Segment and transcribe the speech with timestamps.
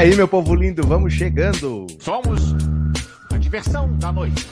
[0.00, 1.86] aí, meu povo lindo, vamos chegando.
[2.00, 2.54] Somos
[3.30, 4.46] a diversão da noite.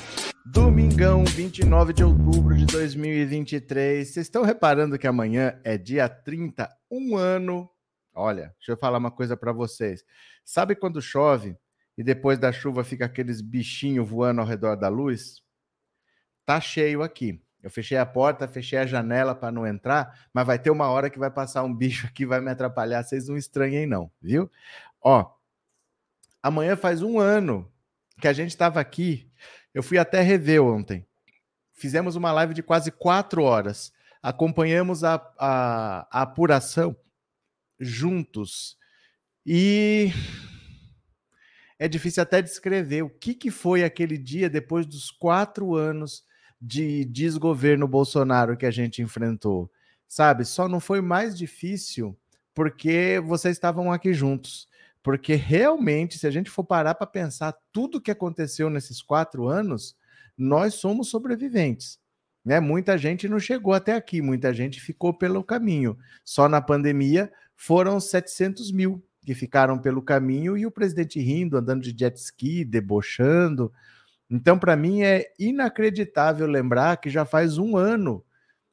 [0.45, 4.07] Domingão, 29 de outubro de 2023.
[4.07, 7.67] Vocês estão reparando que amanhã é dia 30, um ano.
[8.15, 10.05] Olha, deixa eu falar uma coisa para vocês.
[10.45, 11.57] Sabe quando chove
[11.97, 15.43] e depois da chuva fica aqueles bichinhos voando ao redor da luz?
[16.45, 17.43] Tá cheio aqui.
[17.63, 21.09] Eu fechei a porta, fechei a janela para não entrar, mas vai ter uma hora
[21.09, 23.03] que vai passar um bicho aqui, vai me atrapalhar.
[23.03, 24.51] Vocês não estranhem, não, viu?
[25.01, 25.38] Ó,
[26.43, 27.71] amanhã faz um ano
[28.21, 29.31] que a gente estava aqui.
[29.73, 31.07] Eu fui até rever ontem.
[31.73, 33.93] Fizemos uma live de quase quatro horas.
[34.23, 36.97] Acompanhamos a, a, a apuração
[37.79, 38.77] juntos.
[39.47, 40.11] E
[41.79, 46.25] é difícil até descrever o que, que foi aquele dia depois dos quatro anos
[46.61, 49.71] de desgoverno Bolsonaro que a gente enfrentou.
[50.09, 52.19] Sabe, só não foi mais difícil
[52.55, 54.67] porque vocês estavam aqui juntos.
[55.09, 59.97] Porque realmente, se a gente for parar para pensar tudo que aconteceu nesses quatro anos,
[60.37, 61.99] nós somos sobreviventes.
[62.45, 62.61] Né?
[62.61, 65.97] Muita gente não chegou até aqui, muita gente ficou pelo caminho.
[66.23, 71.81] Só na pandemia foram 700 mil que ficaram pelo caminho e o presidente rindo, andando
[71.81, 73.73] de jet ski, debochando.
[74.29, 78.23] Então, para mim, é inacreditável lembrar que já faz um ano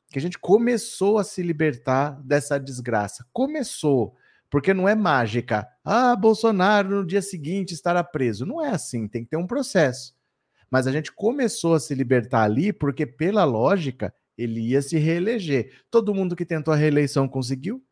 [0.09, 3.25] que a gente começou a se libertar dessa desgraça.
[3.31, 4.17] Começou.
[4.49, 5.67] Porque não é mágica.
[5.83, 8.45] Ah, Bolsonaro no dia seguinte estará preso.
[8.45, 10.15] Não é assim, tem que ter um processo.
[10.69, 15.71] Mas a gente começou a se libertar ali porque, pela lógica, ele ia se reeleger.
[15.89, 17.83] Todo mundo que tentou a reeleição conseguiu.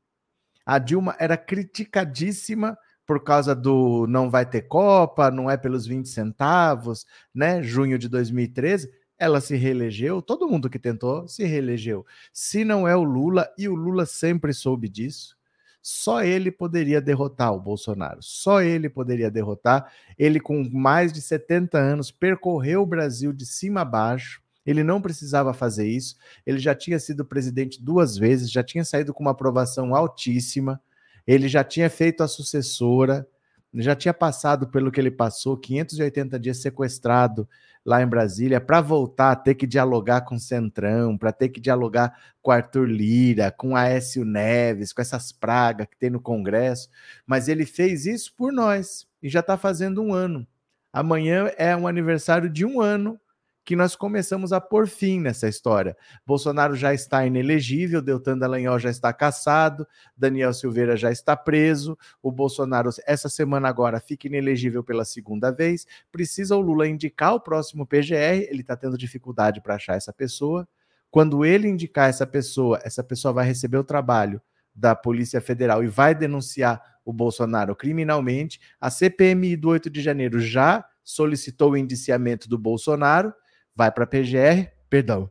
[0.65, 6.07] A Dilma era criticadíssima por causa do não vai ter Copa, não é pelos 20
[6.07, 7.61] centavos, né?
[7.61, 12.05] Junho de 2013, ela se reelegeu, todo mundo que tentou se reelegeu.
[12.31, 15.37] Se não é o Lula, e o Lula sempre soube disso,
[15.83, 18.19] só ele poderia derrotar o Bolsonaro.
[18.21, 19.91] Só ele poderia derrotar.
[20.17, 24.41] Ele, com mais de 70 anos, percorreu o Brasil de cima a baixo.
[24.65, 26.15] Ele não precisava fazer isso.
[26.45, 30.81] Ele já tinha sido presidente duas vezes, já tinha saído com uma aprovação altíssima.
[31.27, 33.27] Ele já tinha feito a sucessora,
[33.73, 37.45] já tinha passado pelo que ele passou 580 dias sequestrado
[37.85, 41.59] lá em Brasília para voltar a ter que dialogar com o Centrão, para ter que
[41.59, 46.89] dialogar com Arthur Lira, com Aécio Neves, com essas pragas que tem no Congresso.
[47.25, 50.47] Mas ele fez isso por nós e já está fazendo um ano.
[50.91, 53.19] Amanhã é um aniversário de um ano
[53.65, 55.95] que nós começamos a pôr fim nessa história.
[56.25, 62.31] Bolsonaro já está inelegível, Deltan Dallagnol já está caçado, Daniel Silveira já está preso, o
[62.31, 67.85] Bolsonaro essa semana agora fica inelegível pela segunda vez, precisa o Lula indicar o próximo
[67.85, 70.67] PGR, ele está tendo dificuldade para achar essa pessoa.
[71.09, 74.41] Quando ele indicar essa pessoa, essa pessoa vai receber o trabalho
[74.75, 78.59] da Polícia Federal e vai denunciar o Bolsonaro criminalmente.
[78.81, 83.33] A CPMI do 8 de janeiro já solicitou o indiciamento do Bolsonaro
[83.75, 85.29] vai para a PGR, perdão.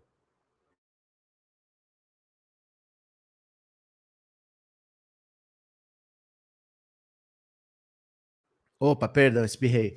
[8.80, 9.96] Opa, perdão, espirrei.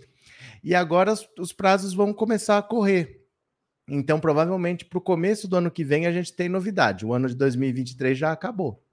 [0.63, 3.25] E agora os, os prazos vão começar a correr.
[3.89, 7.06] Então, provavelmente, para o começo do ano que vem, a gente tem novidade.
[7.06, 8.84] O ano de 2023 já acabou.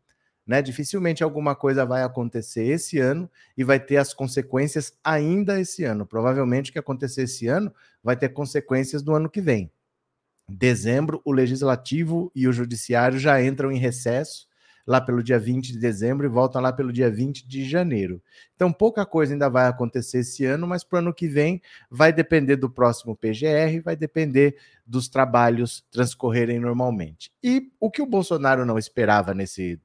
[0.47, 0.61] Né?
[0.61, 6.05] Dificilmente alguma coisa vai acontecer esse ano e vai ter as consequências ainda esse ano.
[6.05, 7.73] Provavelmente o que acontecer esse ano
[8.03, 9.71] vai ter consequências do ano que vem
[10.49, 14.51] dezembro, o legislativo e o judiciário já entram em recesso
[14.85, 18.21] lá pelo dia 20 de dezembro e voltam lá pelo dia 20 de janeiro.
[18.57, 22.13] Então, pouca coisa ainda vai acontecer esse ano, mas para o ano que vem vai
[22.13, 27.33] depender do próximo PGR, vai depender dos trabalhos transcorrerem normalmente.
[27.43, 29.81] E o que o Bolsonaro não esperava nesse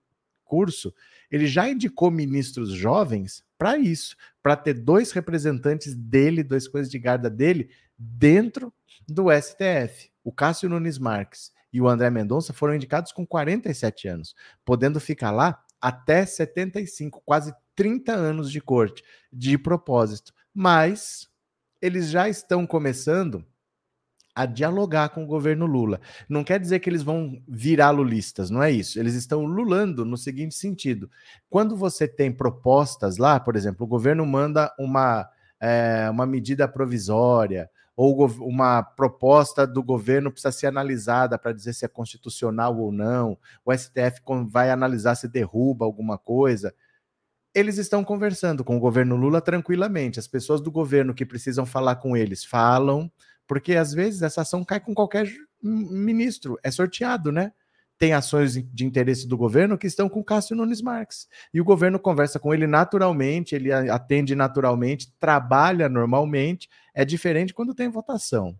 [0.47, 0.93] curso,
[1.29, 6.97] ele já indicou ministros jovens para isso, para ter dois representantes dele, dois coisas de
[6.97, 8.73] guarda dele, dentro
[9.07, 10.11] do STF.
[10.23, 15.31] O Cássio Nunes Marques e o André Mendonça foram indicados com 47 anos, podendo ficar
[15.31, 20.33] lá até 75, quase 30 anos de corte, de propósito.
[20.53, 21.27] Mas
[21.81, 23.45] eles já estão começando
[24.37, 25.99] a dialogar com o governo Lula.
[26.29, 28.99] Não quer dizer que eles vão virar lulistas, não é isso.
[28.99, 31.09] Eles estão lulando no seguinte sentido:
[31.49, 35.27] quando você tem propostas lá, por exemplo, o governo manda uma,
[35.59, 41.83] é, uma medida provisória ou uma proposta do governo precisa ser analisada para dizer se
[41.83, 46.71] é constitucional ou não, o STF vai analisar se derruba alguma coisa.
[47.55, 50.19] Eles estão conversando com o governo Lula tranquilamente.
[50.19, 53.11] As pessoas do governo que precisam falar com eles falam,
[53.47, 55.27] porque às vezes essa ação cai com qualquer
[55.61, 57.51] ministro, é sorteado, né?
[57.97, 61.27] tem ações de interesse do governo que estão com Cássio Nunes Marques.
[61.53, 66.69] E o governo conversa com ele naturalmente, ele atende naturalmente, trabalha normalmente.
[66.93, 68.55] É diferente quando tem votação.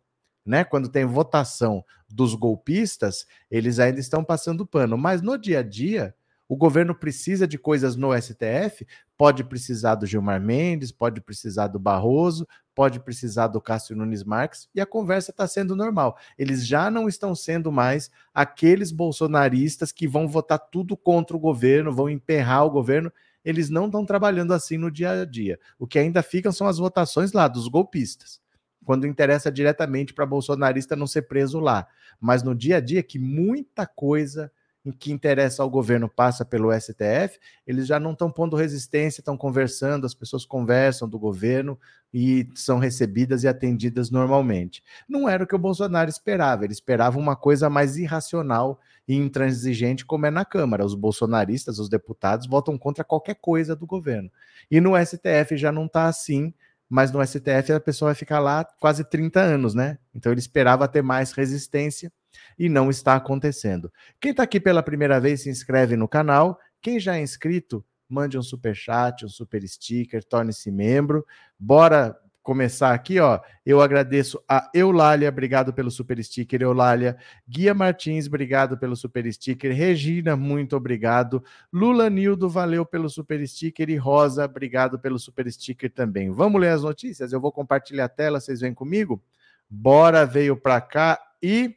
[0.45, 0.63] Né?
[0.63, 4.97] Quando tem votação dos golpistas, eles ainda estão passando pano.
[4.97, 6.15] Mas no dia a dia,
[6.47, 11.77] o governo precisa de coisas no STF, pode precisar do Gilmar Mendes, pode precisar do
[11.77, 16.17] Barroso, pode precisar do Cássio Nunes Marques, e a conversa está sendo normal.
[16.37, 21.91] Eles já não estão sendo mais aqueles bolsonaristas que vão votar tudo contra o governo,
[21.91, 23.11] vão emperrar o governo.
[23.43, 25.59] Eles não estão trabalhando assim no dia a dia.
[25.77, 28.39] O que ainda ficam são as votações lá dos golpistas
[28.87, 31.85] quando interessa diretamente para bolsonarista não ser preso lá.
[32.21, 34.49] Mas no dia a dia, que muita coisa
[34.87, 39.35] em que interessa ao governo passa pelo STF, eles já não estão pondo resistência, estão
[39.35, 41.77] conversando, as pessoas conversam do governo
[42.13, 44.81] e são recebidas e atendidas normalmente.
[45.07, 50.05] Não era o que o Bolsonaro esperava, ele esperava uma coisa mais irracional e intransigente,
[50.05, 50.85] como é na Câmara.
[50.85, 54.31] Os bolsonaristas, os deputados, votam contra qualquer coisa do governo.
[54.71, 56.53] E no STF já não está assim
[56.89, 59.97] mas no STF a pessoa vai ficar lá quase 30 anos, né?
[60.15, 62.09] Então ele esperava ter mais resistência
[62.57, 63.91] e não está acontecendo.
[64.19, 66.59] Quem está aqui pela primeira vez, se inscreve no canal.
[66.81, 71.25] Quem já é inscrito, mande um super chat, um super sticker, torne-se membro.
[71.59, 73.41] Bora começar aqui, ó.
[73.65, 77.17] Eu agradeço a Eulália, obrigado pelo super sticker, Eulália.
[77.45, 79.75] Guia Martins, obrigado pelo super sticker.
[79.75, 81.43] Regina, muito obrigado.
[81.73, 83.89] Lula Nildo, valeu pelo super sticker.
[83.89, 86.31] E Rosa, obrigado pelo super sticker também.
[86.31, 87.33] Vamos ler as notícias?
[87.33, 89.21] Eu vou compartilhar a tela, vocês vêm comigo?
[89.69, 91.75] Bora, veio para cá e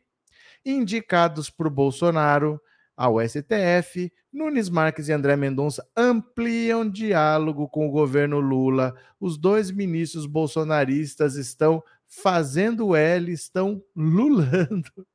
[0.64, 2.60] indicados por Bolsonaro
[2.96, 8.94] ao STF, Nunes Marques e André Mendonça ampliam diálogo com o governo Lula.
[9.18, 14.90] Os dois ministros bolsonaristas estão fazendo L, estão lulando.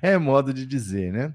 [0.00, 1.34] É modo de dizer, né?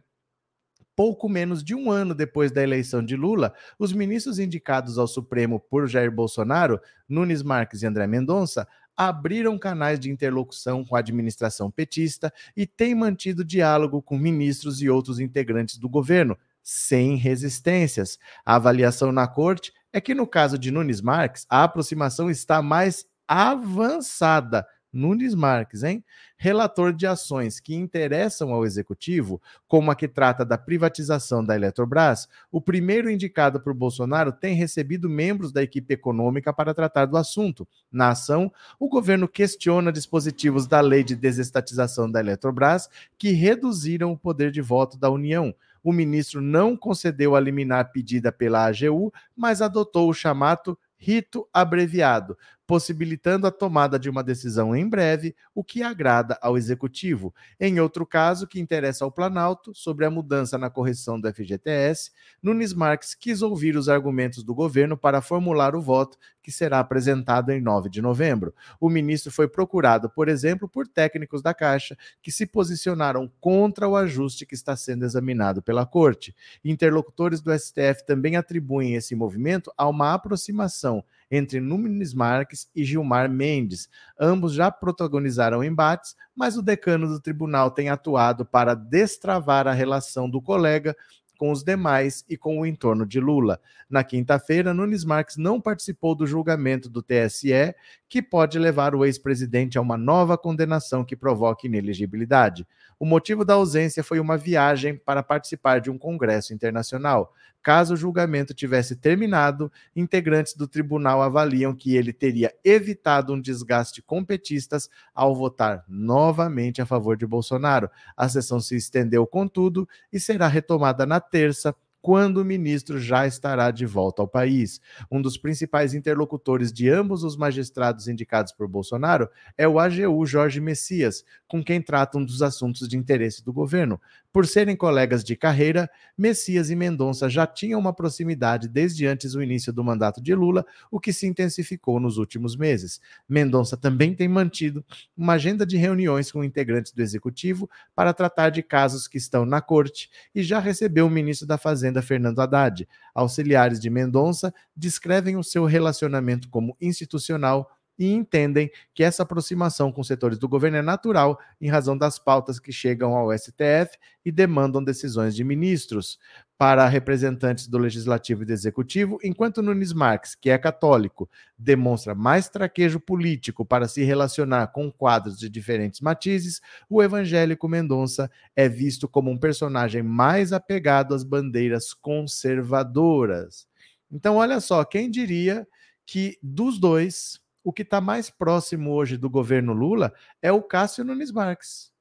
[0.95, 5.59] Pouco menos de um ano depois da eleição de Lula, os ministros indicados ao Supremo
[5.59, 11.69] por Jair Bolsonaro, Nunes Marques e André Mendonça, abriram canais de interlocução com a administração
[11.71, 18.17] petista e têm mantido diálogo com ministros e outros integrantes do governo, sem resistências.
[18.45, 23.05] A avaliação na corte é que, no caso de Nunes Marques, a aproximação está mais
[23.27, 26.03] avançada Nunes Marques, hein?
[26.37, 32.29] Relator de ações que interessam ao executivo, como a que trata da privatização da Eletrobras,
[32.51, 37.67] o primeiro indicado por Bolsonaro tem recebido membros da equipe econômica para tratar do assunto.
[37.91, 42.87] Na ação, o governo questiona dispositivos da lei de desestatização da Eletrobras
[43.17, 45.53] que reduziram o poder de voto da União
[45.83, 52.37] o ministro não concedeu a liminar pedida pela AGU, mas adotou o chamado rito abreviado,
[52.65, 57.33] possibilitando a tomada de uma decisão em breve, o que agrada ao executivo.
[57.59, 62.73] Em outro caso, que interessa ao Planalto, sobre a mudança na correção do FGTS, Nunes
[62.73, 67.61] Marques quis ouvir os argumentos do governo para formular o voto que será apresentado em
[67.61, 68.53] 9 de novembro.
[68.79, 73.95] O ministro foi procurado, por exemplo, por técnicos da Caixa que se posicionaram contra o
[73.95, 76.35] ajuste que está sendo examinado pela Corte.
[76.63, 83.29] Interlocutores do STF também atribuem esse movimento a uma aproximação entre Nunes Marques e Gilmar
[83.29, 83.89] Mendes.
[84.19, 90.29] Ambos já protagonizaram embates, mas o decano do tribunal tem atuado para destravar a relação
[90.29, 90.95] do colega
[91.43, 93.59] com os demais e com o entorno de Lula.
[93.89, 97.75] Na quinta-feira, Nunes Marques não participou do julgamento do TSE,
[98.07, 102.65] que pode levar o ex-presidente a uma nova condenação que provoque inelegibilidade.
[102.97, 107.33] O motivo da ausência foi uma viagem para participar de um congresso internacional.
[107.63, 114.01] Caso o julgamento tivesse terminado, integrantes do tribunal avaliam que ele teria evitado um desgaste
[114.01, 117.89] com petistas ao votar novamente a favor de Bolsonaro.
[118.17, 123.71] A sessão se estendeu, contudo, e será retomada na terça, quando o ministro já estará
[123.71, 124.81] de volta ao país.
[125.09, 130.59] Um dos principais interlocutores de ambos os magistrados indicados por Bolsonaro é o AGU Jorge
[130.59, 134.01] Messias, com quem trata um dos assuntos de interesse do governo.
[134.33, 135.87] Por serem colegas de carreira,
[136.17, 140.65] Messias e Mendonça já tinham uma proximidade desde antes do início do mandato de Lula,
[140.89, 142.99] o que se intensificou nos últimos meses.
[143.29, 144.83] Mendonça também tem mantido
[145.15, 149.61] uma agenda de reuniões com integrantes do executivo para tratar de casos que estão na
[149.61, 152.87] corte e já recebeu o ministro da Fazenda, Fernando Haddad.
[153.13, 157.69] Auxiliares de Mendonça descrevem o seu relacionamento como institucional
[158.03, 162.59] e entendem que essa aproximação com setores do governo é natural em razão das pautas
[162.59, 166.19] que chegam ao STF e demandam decisões de ministros.
[166.57, 172.47] Para representantes do Legislativo e do Executivo, enquanto Nunes Marques, que é católico, demonstra mais
[172.47, 179.09] traquejo político para se relacionar com quadros de diferentes matizes, o evangélico Mendonça é visto
[179.09, 183.67] como um personagem mais apegado às bandeiras conservadoras.
[184.11, 185.67] Então, olha só, quem diria
[186.05, 191.03] que dos dois, o que está mais próximo hoje do governo Lula é o Cássio
[191.03, 191.91] Nunes Marques.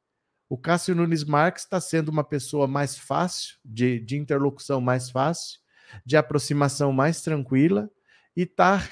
[0.49, 5.61] O Cássio Nunes Marques está sendo uma pessoa mais fácil, de, de interlocução mais fácil,
[6.04, 7.90] de aproximação mais tranquila,
[8.37, 8.83] e está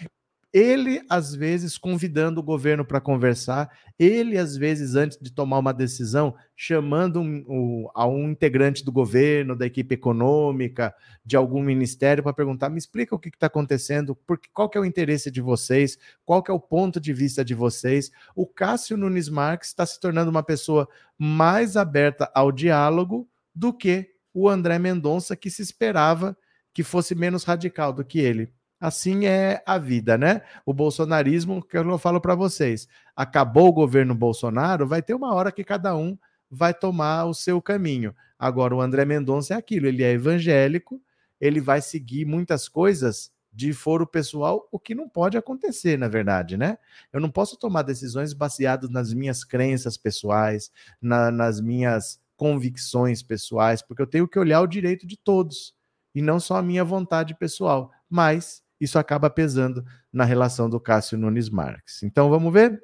[0.52, 5.72] ele às vezes convidando o governo para conversar, ele às vezes antes de tomar uma
[5.72, 12.22] decisão chamando um, um, a um integrante do governo, da equipe econômica, de algum ministério
[12.22, 15.40] para perguntar, me explica o que está acontecendo, porque qual que é o interesse de
[15.40, 18.10] vocês, qual que é o ponto de vista de vocês.
[18.34, 24.10] O Cássio Nunes Marques está se tornando uma pessoa mais aberta ao diálogo do que
[24.34, 26.36] o André Mendonça que se esperava
[26.72, 28.52] que fosse menos radical do que ele.
[28.80, 30.40] Assim é a vida, né?
[30.64, 35.52] O bolsonarismo, que eu falo para vocês, acabou o governo Bolsonaro, vai ter uma hora
[35.52, 36.16] que cada um
[36.50, 38.14] vai tomar o seu caminho.
[38.38, 41.00] Agora, o André Mendonça é aquilo, ele é evangélico,
[41.38, 46.56] ele vai seguir muitas coisas de foro pessoal, o que não pode acontecer, na verdade,
[46.56, 46.78] né?
[47.12, 50.70] Eu não posso tomar decisões baseadas nas minhas crenças pessoais,
[51.02, 55.74] na, nas minhas convicções pessoais, porque eu tenho que olhar o direito de todos
[56.14, 57.90] e não só a minha vontade pessoal.
[58.08, 62.02] Mas isso acaba pesando na relação do Cássio Nunes Marques.
[62.02, 62.82] Então vamos ver?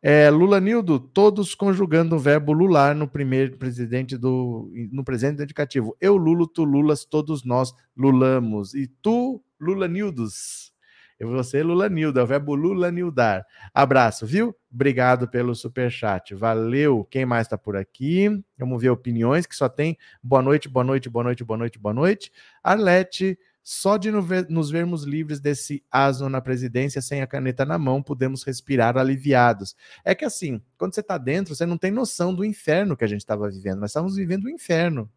[0.00, 5.96] É, Lula Nildo, todos conjugando o verbo lular no primeiro presidente do no presente indicativo.
[6.00, 8.74] Eu lulo, tu lulas, todos nós lulamos.
[8.74, 10.72] E tu, Lula Nildos.
[11.18, 13.44] Eu você, Lula Nildo, é o verbo Lula Nildar.
[13.74, 14.54] Abraço, viu?
[14.72, 16.32] Obrigado pelo super chat.
[16.32, 17.04] Valeu.
[17.10, 18.40] Quem mais está por aqui?
[18.56, 21.92] Vamos ver opiniões que só tem boa noite, boa noite, boa noite, boa noite, boa
[21.92, 22.30] noite.
[22.62, 23.36] Arlete,
[23.70, 28.42] só de nos vermos livres desse asno na presidência, sem a caneta na mão, podemos
[28.42, 29.76] respirar aliviados.
[30.02, 33.06] É que assim, quando você está dentro, você não tem noção do inferno que a
[33.06, 33.80] gente estava vivendo.
[33.80, 35.12] Nós estávamos vivendo o um inferno.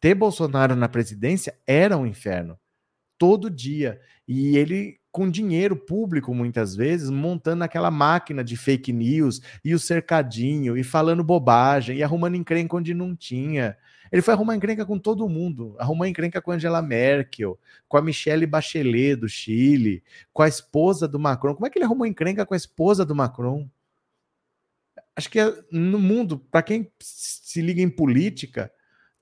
[0.00, 2.56] Ter Bolsonaro na presidência era um inferno.
[3.18, 4.00] Todo dia.
[4.28, 9.78] E ele com dinheiro público, muitas vezes, montando aquela máquina de fake news e o
[9.80, 13.76] cercadinho, e falando bobagem, e arrumando encrenca onde não tinha.
[14.10, 15.74] Ele foi arrumar encrenca com todo mundo.
[15.78, 17.58] Arrumou encrenca com Angela Merkel,
[17.88, 21.54] com a Michelle Bachelet do Chile, com a esposa do Macron.
[21.54, 23.68] Como é que ele arrumou encrenca com a esposa do Macron?
[25.14, 28.70] Acho que é, no mundo, para quem se liga em política,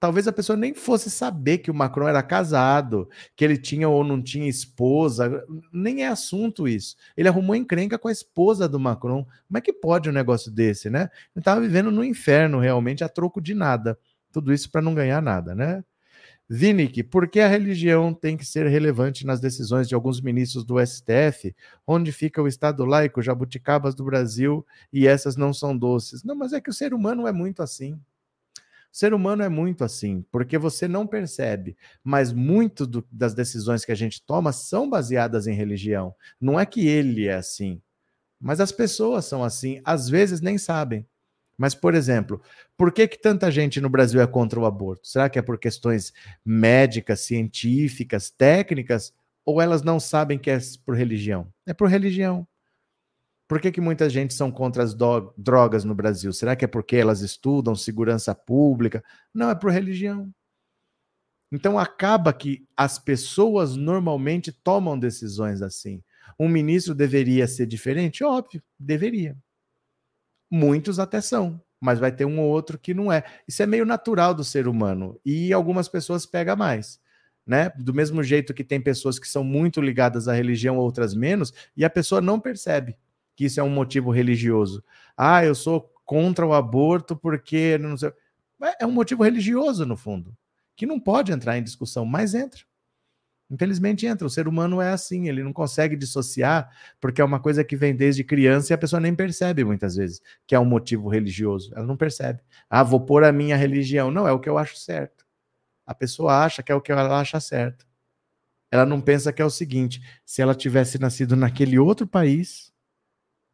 [0.05, 4.05] talvez a pessoa nem fosse saber que o Macron era casado, que ele tinha ou
[4.05, 6.95] não tinha esposa, nem é assunto isso.
[7.17, 9.25] Ele arrumou encrenca com a esposa do Macron.
[9.25, 11.09] Como é que pode um negócio desse, né?
[11.35, 13.99] Ele estava vivendo no inferno, realmente, a troco de nada.
[14.35, 15.85] Tudo isso para não ganhar nada, né?
[16.49, 20.85] Vinick, por que a religião tem que ser relevante nas decisões de alguns ministros do
[20.85, 21.55] STF?
[21.87, 26.25] Onde fica o Estado laico, jabuticabas do Brasil e essas não são doces?
[26.25, 27.95] Não, mas é que o ser humano é muito assim.
[27.95, 33.85] O ser humano é muito assim, porque você não percebe, mas muito do, das decisões
[33.85, 36.13] que a gente toma são baseadas em religião.
[36.41, 37.81] Não é que ele é assim,
[38.41, 41.07] mas as pessoas são assim, às vezes nem sabem.
[41.57, 42.43] Mas, por exemplo,
[42.77, 45.07] por que, que tanta gente no Brasil é contra o aborto?
[45.07, 46.13] Será que é por questões
[46.45, 49.13] médicas, científicas, técnicas?
[49.45, 51.47] Ou elas não sabem que é por religião?
[51.67, 52.47] É por religião.
[53.47, 54.95] Por que, que muita gente são contra as
[55.37, 56.33] drogas no Brasil?
[56.33, 59.05] Será que é porque elas estudam segurança pública?
[59.35, 60.33] Não, é por religião.
[61.53, 66.03] Então acaba que as pessoas normalmente tomam decisões assim.
[66.41, 68.25] Um ministro deveria ser diferente?
[68.25, 69.37] Óbvio, deveria.
[70.57, 73.25] Muitos até são, mas vai ter um ou outro que não é.
[73.49, 77.01] Isso é meio natural do ser humano e algumas pessoas pega mais.
[77.45, 77.71] Né?
[77.71, 81.85] Do mesmo jeito que tem pessoas que são muito ligadas à religião, outras menos, e
[81.85, 82.97] a pessoa não percebe
[83.35, 84.85] que isso é um motivo religioso.
[85.17, 88.13] Ah, eu sou contra o aborto porque não sei.
[88.79, 90.37] É um motivo religioso, no fundo,
[90.77, 92.63] que não pode entrar em discussão, mas entra.
[93.55, 94.27] Infelizmente entra.
[94.27, 96.69] O ser humano é assim, ele não consegue dissociar,
[97.01, 100.21] porque é uma coisa que vem desde criança e a pessoa nem percebe muitas vezes
[100.45, 101.73] que é um motivo religioso.
[101.73, 102.41] Ela não percebe.
[102.69, 104.11] Ah, vou pôr a minha religião.
[104.11, 105.25] Não, é o que eu acho certo.
[105.87, 107.87] A pessoa acha que é o que ela acha certo.
[108.73, 112.73] Ela não pensa que é o seguinte: se ela tivesse nascido naquele outro país,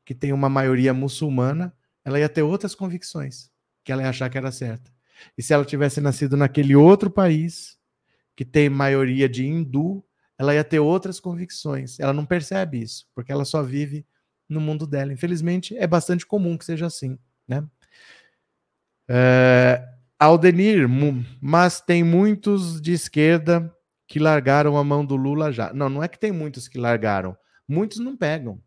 [0.07, 3.50] que tem uma maioria muçulmana, ela ia ter outras convicções,
[3.85, 4.90] que ela ia achar que era certa.
[5.37, 7.78] E se ela tivesse nascido naquele outro país,
[8.37, 10.05] que tem maioria de hindu,
[10.39, 12.01] ela ia ter outras convicções.
[12.01, 14.07] Ela não percebe isso, porque ela só vive
[14.49, 15.13] no mundo dela.
[15.13, 17.63] Infelizmente, é bastante comum que seja assim, né?
[19.09, 19.87] É,
[20.19, 20.89] Aldenir,
[21.41, 23.75] mas tem muitos de esquerda
[24.07, 25.73] que largaram a mão do Lula já.
[25.73, 27.37] Não, não é que tem muitos que largaram.
[27.67, 28.61] Muitos não pegam.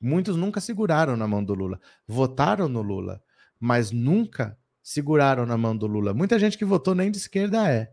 [0.00, 1.80] Muitos nunca seguraram na mão do Lula.
[2.06, 3.22] Votaram no Lula,
[3.58, 6.12] mas nunca seguraram na mão do Lula.
[6.12, 7.92] Muita gente que votou nem de esquerda é.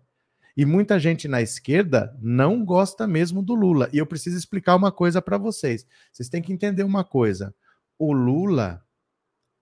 [0.55, 3.89] E muita gente na esquerda não gosta mesmo do Lula.
[3.91, 5.85] E eu preciso explicar uma coisa para vocês.
[6.11, 7.53] Vocês têm que entender uma coisa.
[7.97, 8.83] O Lula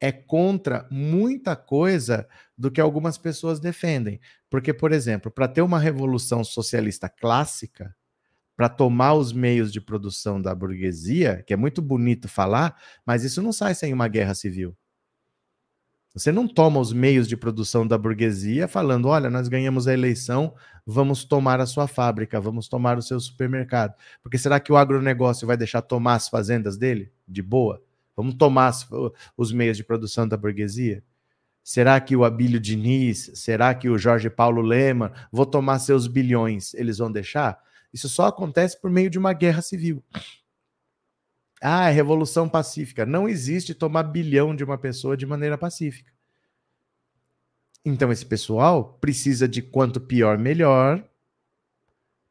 [0.02, 4.20] é contra muita coisa do que algumas pessoas defendem.
[4.50, 7.96] Porque, por exemplo, para ter uma revolução socialista clássica,
[8.56, 13.42] para tomar os meios de produção da burguesia, que é muito bonito falar, mas isso
[13.42, 14.76] não sai sem uma guerra civil.
[16.14, 20.54] Você não toma os meios de produção da burguesia falando: olha, nós ganhamos a eleição,
[20.86, 23.94] vamos tomar a sua fábrica, vamos tomar o seu supermercado.
[24.22, 27.12] Porque será que o agronegócio vai deixar tomar as fazendas dele?
[27.28, 27.82] De boa?
[28.16, 28.74] Vamos tomar
[29.38, 31.02] os meios de produção da burguesia?
[31.64, 36.74] Será que o Abílio Diniz, será que o Jorge Paulo Lema vou tomar seus bilhões?
[36.74, 37.58] Eles vão deixar?
[37.94, 40.04] Isso só acontece por meio de uma guerra civil.
[41.62, 43.06] Ah, é revolução pacífica.
[43.06, 46.12] Não existe tomar bilhão de uma pessoa de maneira pacífica.
[47.86, 51.04] Então, esse pessoal precisa de quanto pior, melhor,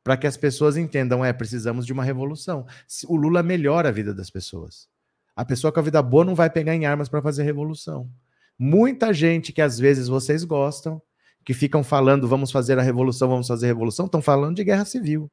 [0.03, 2.67] para que as pessoas entendam: é, precisamos de uma revolução.
[3.07, 4.89] O Lula melhora a vida das pessoas.
[5.35, 8.11] A pessoa com a vida boa não vai pegar em armas para fazer revolução.
[8.59, 11.01] Muita gente que às vezes vocês gostam,
[11.45, 14.85] que ficam falando vamos fazer a revolução, vamos fazer a revolução, estão falando de guerra
[14.85, 15.31] civil.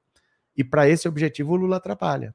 [0.56, 2.34] E para esse objetivo o Lula atrapalha.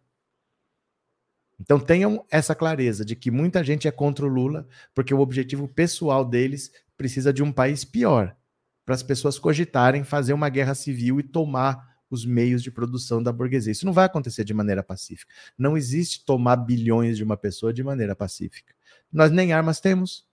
[1.62, 5.68] Então tenham essa clareza de que muita gente é contra o Lula, porque o objetivo
[5.68, 8.36] pessoal deles precisa de um país pior,
[8.84, 13.32] para as pessoas cogitarem fazer uma guerra civil e tomar os meios de produção da
[13.32, 13.70] burguesia.
[13.72, 15.32] Isso não vai acontecer de maneira pacífica.
[15.56, 18.74] Não existe tomar bilhões de uma pessoa de maneira pacífica.
[19.10, 20.26] Nós nem armas temos.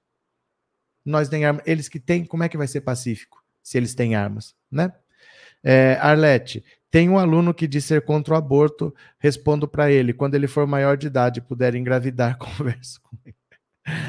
[1.06, 1.64] Nós nem armas.
[1.66, 4.92] Eles que têm, como é que vai ser pacífico se eles têm armas, né?
[5.64, 10.36] É, Arlete, tem um aluno que diz ser contra o aborto, respondo para ele, quando
[10.36, 13.36] ele for maior de idade e puder engravidar, converso com ele.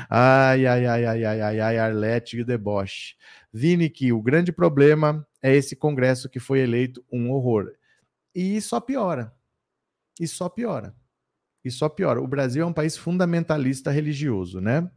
[0.08, 3.14] Ai, ai, ai, ai, ai, ai, ai, Arlete e o deboche.
[3.52, 7.72] Vini, que o grande problema é esse Congresso que foi eleito um horror.
[8.34, 9.32] E só piora.
[10.18, 10.94] E só piora.
[11.64, 12.20] E só piora.
[12.20, 14.90] O Brasil é um país fundamentalista religioso, né?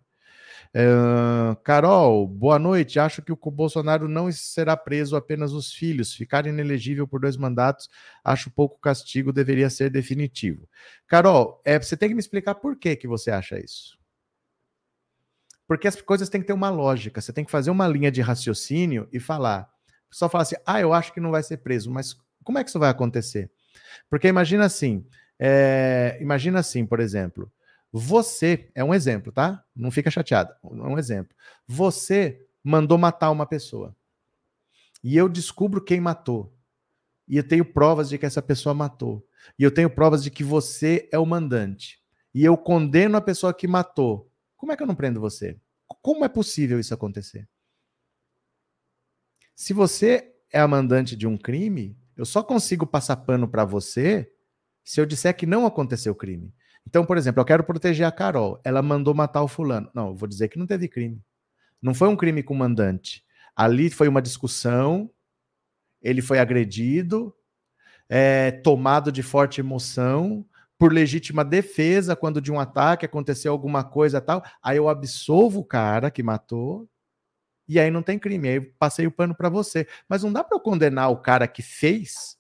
[0.75, 2.99] Uh, Carol, boa noite.
[2.99, 6.13] Acho que o Bolsonaro não será preso apenas os filhos.
[6.13, 7.87] Ficar inelegível por dois mandatos,
[8.23, 10.67] acho pouco castigo, deveria ser definitivo.
[11.07, 13.99] Carol, é, você tem que me explicar por que, que você acha isso.
[15.67, 17.21] Porque as coisas têm que ter uma lógica.
[17.21, 19.69] Você tem que fazer uma linha de raciocínio e falar.
[20.09, 22.69] Só falar assim, ah, eu acho que não vai ser preso, mas como é que
[22.69, 23.49] isso vai acontecer?
[24.09, 25.05] Porque imagina assim,
[25.39, 27.51] é, imagina assim, por exemplo,
[27.95, 29.63] você, é um exemplo, tá?
[29.75, 31.35] Não fica chateado, é um exemplo.
[31.67, 33.95] Você mandou matar uma pessoa.
[35.03, 36.51] E eu descubro quem matou.
[37.27, 39.23] E eu tenho provas de que essa pessoa matou.
[39.59, 42.01] E eu tenho provas de que você é o mandante.
[42.33, 44.31] E eu condeno a pessoa que matou.
[44.57, 45.55] Como é que eu não prendo você?
[46.01, 47.47] Como é possível isso acontecer?
[49.53, 54.33] Se você é a mandante de um crime, eu só consigo passar pano para você
[54.83, 56.51] se eu disser que não aconteceu crime.
[56.87, 58.59] Então, por exemplo, eu quero proteger a Carol.
[58.63, 59.89] Ela mandou matar o fulano.
[59.93, 61.21] Não, eu vou dizer que não teve crime.
[61.81, 63.25] Não foi um crime com o mandante.
[63.55, 65.09] Ali foi uma discussão,
[66.01, 67.35] ele foi agredido,
[68.09, 70.45] é, tomado de forte emoção,
[70.77, 74.43] por legítima defesa, quando de um ataque aconteceu alguma coisa tal.
[74.61, 76.89] Aí eu absolvo o cara que matou,
[77.67, 78.49] e aí não tem crime.
[78.49, 79.87] Aí eu passei o pano para você.
[80.07, 82.37] Mas não dá para eu condenar o cara que fez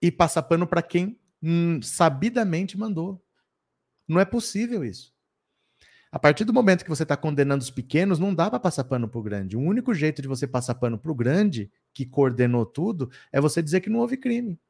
[0.00, 3.22] e passar pano para quem hum, sabidamente mandou.
[4.06, 5.12] Não é possível isso.
[6.12, 9.08] A partir do momento que você está condenando os pequenos, não dá para passar pano
[9.08, 9.56] para o grande.
[9.56, 13.62] O único jeito de você passar pano para o grande, que coordenou tudo, é você
[13.62, 14.60] dizer que não houve crime.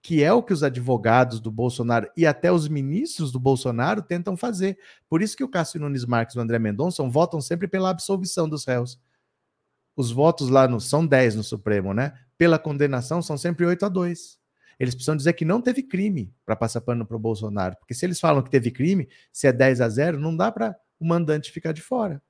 [0.00, 4.36] Que é o que os advogados do Bolsonaro e até os ministros do Bolsonaro tentam
[4.36, 4.78] fazer.
[5.08, 8.48] Por isso que o Cássio Nunes Marques e o André Mendonça votam sempre pela absolvição
[8.48, 9.00] dos réus.
[9.96, 12.16] Os votos lá no, são 10 no Supremo, né?
[12.38, 14.41] Pela condenação são sempre 8 a 2.
[14.82, 17.76] Eles precisam dizer que não teve crime para passar pano para o Bolsonaro.
[17.76, 20.76] Porque se eles falam que teve crime, se é 10 a 0, não dá para
[20.98, 22.20] o mandante ficar de fora.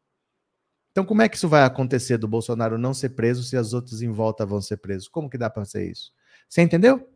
[0.91, 4.03] Então, como é que isso vai acontecer do Bolsonaro não ser preso se as outras
[4.03, 5.09] em volta vão ser presos?
[5.09, 6.13] Como que dá para ser isso?
[6.47, 7.09] Você entendeu?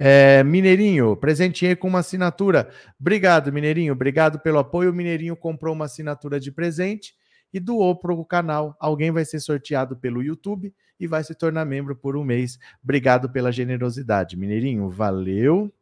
[0.00, 2.68] É, Mineirinho, presenteei com uma assinatura.
[2.98, 3.92] Obrigado, Mineirinho.
[3.92, 4.90] Obrigado pelo apoio.
[4.90, 7.14] O Mineirinho comprou uma assinatura de presente
[7.52, 8.76] e doou para o canal.
[8.80, 12.58] Alguém vai ser sorteado pelo YouTube e vai se tornar membro por um mês.
[12.82, 14.88] Obrigado pela generosidade, Mineirinho.
[14.88, 15.72] Valeu.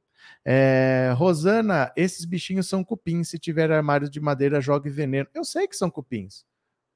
[0.45, 3.29] É, Rosana, esses bichinhos são cupins.
[3.29, 5.29] Se tiver armários de madeira, jogue veneno.
[5.35, 6.45] Eu sei que são cupins,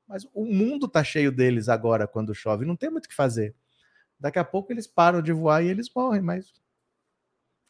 [0.06, 2.64] mas o mundo tá cheio deles agora quando chove.
[2.66, 3.54] Não tem muito o que fazer.
[4.18, 6.52] Daqui a pouco eles param de voar e eles morrem, mas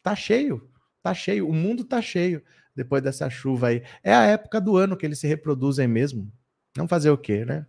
[0.01, 0.69] tá cheio,
[1.01, 1.47] tá cheio.
[1.47, 2.43] O mundo tá cheio
[2.75, 3.83] depois dessa chuva aí.
[4.03, 6.31] É a época do ano que eles se reproduzem mesmo.
[6.75, 7.65] Não fazer o quê, né?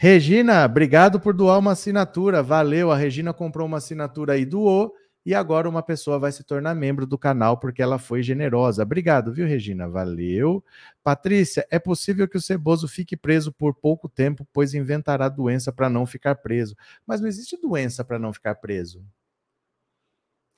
[0.00, 2.40] Regina, obrigado por doar uma assinatura.
[2.40, 2.92] Valeu.
[2.92, 4.94] A Regina comprou uma assinatura e doou.
[5.26, 8.84] E agora uma pessoa vai se tornar membro do canal porque ela foi generosa.
[8.84, 9.88] Obrigado, viu, Regina?
[9.88, 10.64] Valeu.
[11.02, 15.90] Patrícia, é possível que o ceboso fique preso por pouco tempo, pois inventará doença para
[15.90, 16.76] não ficar preso.
[17.04, 19.04] Mas não existe doença para não ficar preso.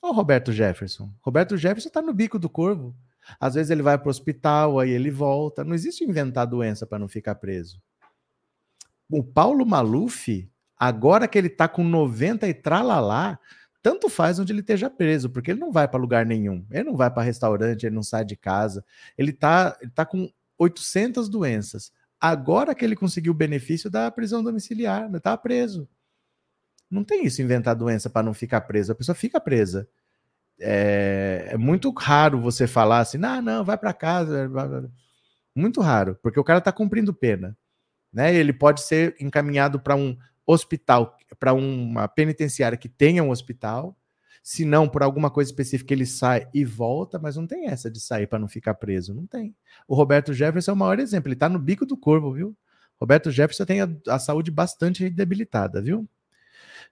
[0.02, 1.10] Ô, Roberto Jefferson.
[1.22, 2.94] Roberto Jefferson está no bico do corvo.
[3.40, 5.64] Às vezes ele vai para o hospital, aí ele volta.
[5.64, 7.80] Não existe inventar doença para não ficar preso.
[9.10, 13.38] O Paulo Maluf, agora que ele está com 90 e tralalá,
[13.82, 16.64] tanto faz onde ele esteja preso, porque ele não vai para lugar nenhum.
[16.70, 18.84] Ele não vai para restaurante, ele não sai de casa.
[19.16, 21.92] Ele está ele tá com 800 doenças.
[22.20, 25.88] Agora que ele conseguiu o benefício da prisão domiciliar, ele está preso.
[26.90, 28.92] Não tem isso, inventar doença para não ficar preso.
[28.92, 29.88] A pessoa fica presa.
[30.58, 34.50] É, é, muito raro você falar assim, não, não, vai para casa.
[35.54, 37.56] Muito raro, porque o cara está cumprindo pena.
[38.12, 38.34] Né?
[38.34, 43.96] Ele pode ser encaminhado para um hospital, para uma penitenciária que tenha um hospital,
[44.42, 48.00] se não por alguma coisa específica ele sai e volta, mas não tem essa de
[48.00, 49.54] sair para não ficar preso, não tem.
[49.86, 52.56] O Roberto Jefferson é o maior exemplo, ele está no bico do corvo, viu?
[52.98, 56.08] Roberto Jefferson tem a, a saúde bastante debilitada, viu?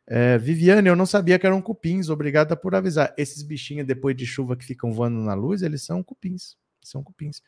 [0.07, 3.13] É, Viviane, eu não sabia que eram cupins, obrigada por avisar.
[3.19, 6.57] Esses bichinhos depois de chuva que ficam voando na luz, eles são cupins.
[6.83, 7.43] São cupins.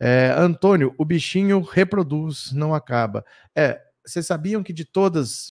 [0.00, 3.24] É, Antônio, o bichinho reproduz, não acaba.
[3.54, 5.52] É, vocês sabiam que de todas.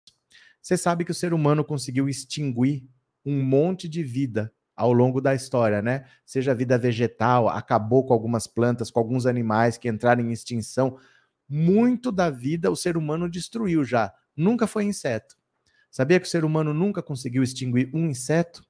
[0.62, 2.88] Você sabe que o ser humano conseguiu extinguir
[3.24, 6.06] um monte de vida ao longo da história, né?
[6.24, 10.98] Seja vida vegetal, acabou com algumas plantas, com alguns animais que entraram em extinção.
[11.48, 14.12] Muito da vida o ser humano destruiu já.
[14.36, 15.36] Nunca foi inseto.
[15.90, 18.62] Sabia que o ser humano nunca conseguiu extinguir um inseto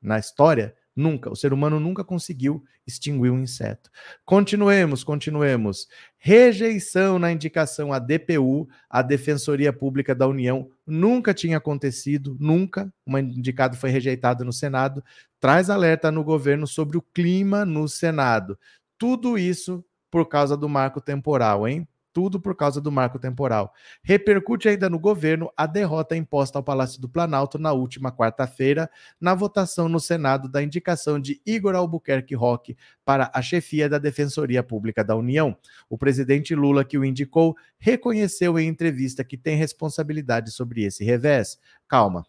[0.00, 0.74] na história?
[0.94, 1.30] Nunca.
[1.30, 3.90] O ser humano nunca conseguiu extinguir um inseto.
[4.24, 5.88] Continuemos, continuemos.
[6.18, 12.92] Rejeição na indicação à DPU, a Defensoria Pública da União, nunca tinha acontecido, nunca.
[13.06, 15.02] Um indicado foi rejeitado no Senado.
[15.38, 18.58] Traz alerta no governo sobre o clima no Senado.
[18.98, 21.86] Tudo isso por causa do marco temporal, hein?
[22.12, 23.72] Tudo por causa do marco temporal.
[24.02, 29.34] Repercute ainda no governo a derrota imposta ao Palácio do Planalto na última quarta-feira, na
[29.34, 35.04] votação no Senado da indicação de Igor Albuquerque Roque para a chefia da Defensoria Pública
[35.04, 35.56] da União.
[35.88, 41.58] O presidente Lula, que o indicou, reconheceu em entrevista que tem responsabilidade sobre esse revés.
[41.88, 42.24] Calma,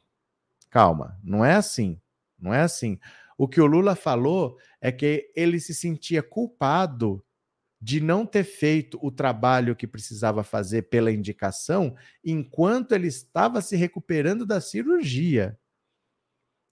[0.69, 1.99] calma, não é assim,
[2.39, 2.99] não é assim.
[3.37, 7.23] O que o Lula falou é que ele se sentia culpado
[7.81, 13.75] de não ter feito o trabalho que precisava fazer pela indicação enquanto ele estava se
[13.75, 15.57] recuperando da cirurgia.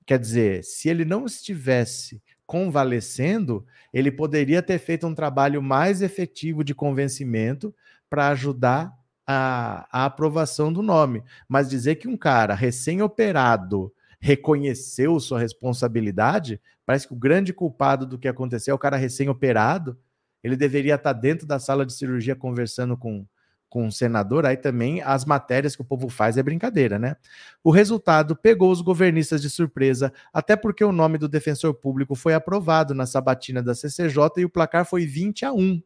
[0.06, 6.64] Quer dizer, se ele não estivesse convalescendo, ele poderia ter feito um trabalho mais efetivo
[6.64, 7.74] de convencimento
[8.10, 8.92] para ajudar
[9.26, 11.24] a, a, aprovação do nome.
[11.48, 18.18] Mas dizer que um cara recém-operado reconheceu sua responsabilidade, parece que o grande culpado do
[18.18, 19.98] que aconteceu é o cara recém-operado
[20.44, 23.26] ele deveria estar dentro da sala de cirurgia conversando com,
[23.70, 27.16] com o senador, aí também as matérias que o povo faz é brincadeira, né?
[27.64, 32.34] O resultado pegou os governistas de surpresa, até porque o nome do defensor público foi
[32.34, 35.82] aprovado na sabatina da CCJ e o placar foi 20 a 1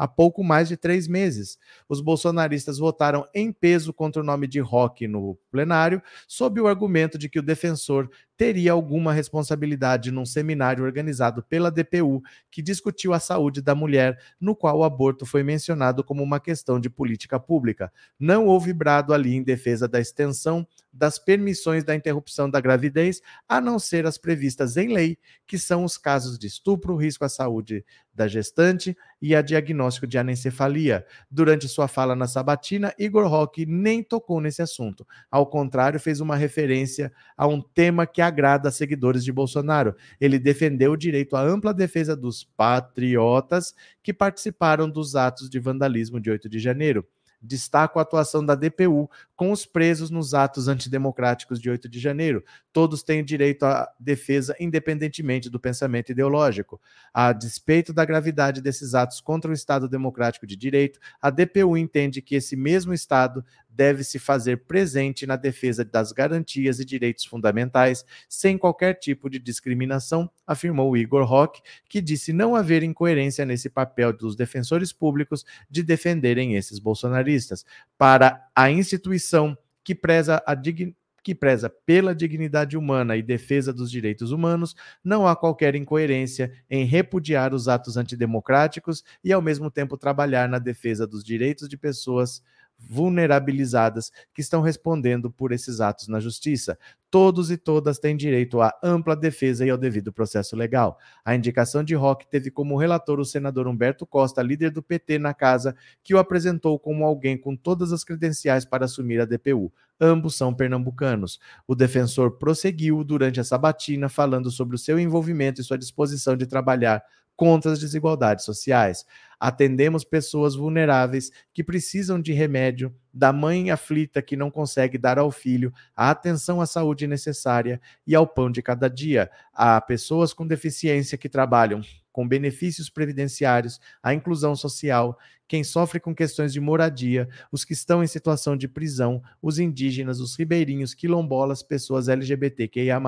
[0.00, 1.58] há pouco mais de três meses.
[1.86, 7.18] Os bolsonaristas votaram em peso contra o nome de Roque no plenário, sob o argumento
[7.18, 8.10] de que o defensor
[8.40, 14.56] teria alguma responsabilidade num seminário organizado pela DPU que discutiu a saúde da mulher, no
[14.56, 17.92] qual o aborto foi mencionado como uma questão de política pública.
[18.18, 23.60] Não houve brado ali em defesa da extensão das permissões da interrupção da gravidez, a
[23.60, 27.84] não ser as previstas em lei, que são os casos de estupro, risco à saúde
[28.12, 31.06] da gestante e a diagnóstico de anencefalia.
[31.30, 35.06] Durante sua fala na sabatina, Igor Roque nem tocou nesse assunto.
[35.30, 39.94] Ao contrário, fez uma referência a um tema que agrada a seguidores de Bolsonaro.
[40.20, 46.20] Ele defendeu o direito à ampla defesa dos patriotas que participaram dos atos de vandalismo
[46.20, 47.06] de 8 de janeiro.
[47.42, 52.44] Destaco a atuação da DPU com os presos nos atos antidemocráticos de 8 de janeiro.
[52.70, 56.78] Todos têm direito à defesa, independentemente do pensamento ideológico.
[57.14, 62.20] A despeito da gravidade desses atos contra o Estado democrático de direito, a DPU entende
[62.20, 68.04] que esse mesmo Estado deve se fazer presente na defesa das garantias e direitos fundamentais,
[68.28, 74.12] sem qualquer tipo de discriminação, afirmou Igor Roque, que disse não haver incoerência nesse papel
[74.12, 77.64] dos defensores públicos de defenderem esses bolsonaristas.
[77.96, 83.90] Para a instituição que preza a dignidade que preza pela dignidade humana e defesa dos
[83.90, 89.96] direitos humanos, não há qualquer incoerência em repudiar os atos antidemocráticos e, ao mesmo tempo,
[89.96, 92.42] trabalhar na defesa dos direitos de pessoas
[92.88, 96.78] vulnerabilizadas que estão respondendo por esses atos na justiça.
[97.10, 100.98] Todos e todas têm direito à ampla defesa e ao devido processo legal.
[101.24, 105.34] A indicação de Roque teve como relator o senador Humberto Costa, líder do PT na
[105.34, 109.72] casa, que o apresentou como alguém com todas as credenciais para assumir a DPU.
[110.00, 111.38] Ambos são pernambucanos.
[111.66, 116.46] O defensor prosseguiu durante a sabatina falando sobre o seu envolvimento e sua disposição de
[116.46, 117.02] trabalhar
[117.40, 119.06] contra as desigualdades sociais.
[119.40, 125.30] Atendemos pessoas vulneráveis que precisam de remédio, da mãe aflita que não consegue dar ao
[125.30, 129.30] filho a atenção à saúde necessária e ao pão de cada dia.
[129.54, 131.80] Há pessoas com deficiência que trabalham
[132.12, 135.16] com benefícios previdenciários, a inclusão social,
[135.50, 140.20] quem sofre com questões de moradia, os que estão em situação de prisão, os indígenas,
[140.20, 143.02] os ribeirinhos, quilombolas, pessoas LGBTQIA,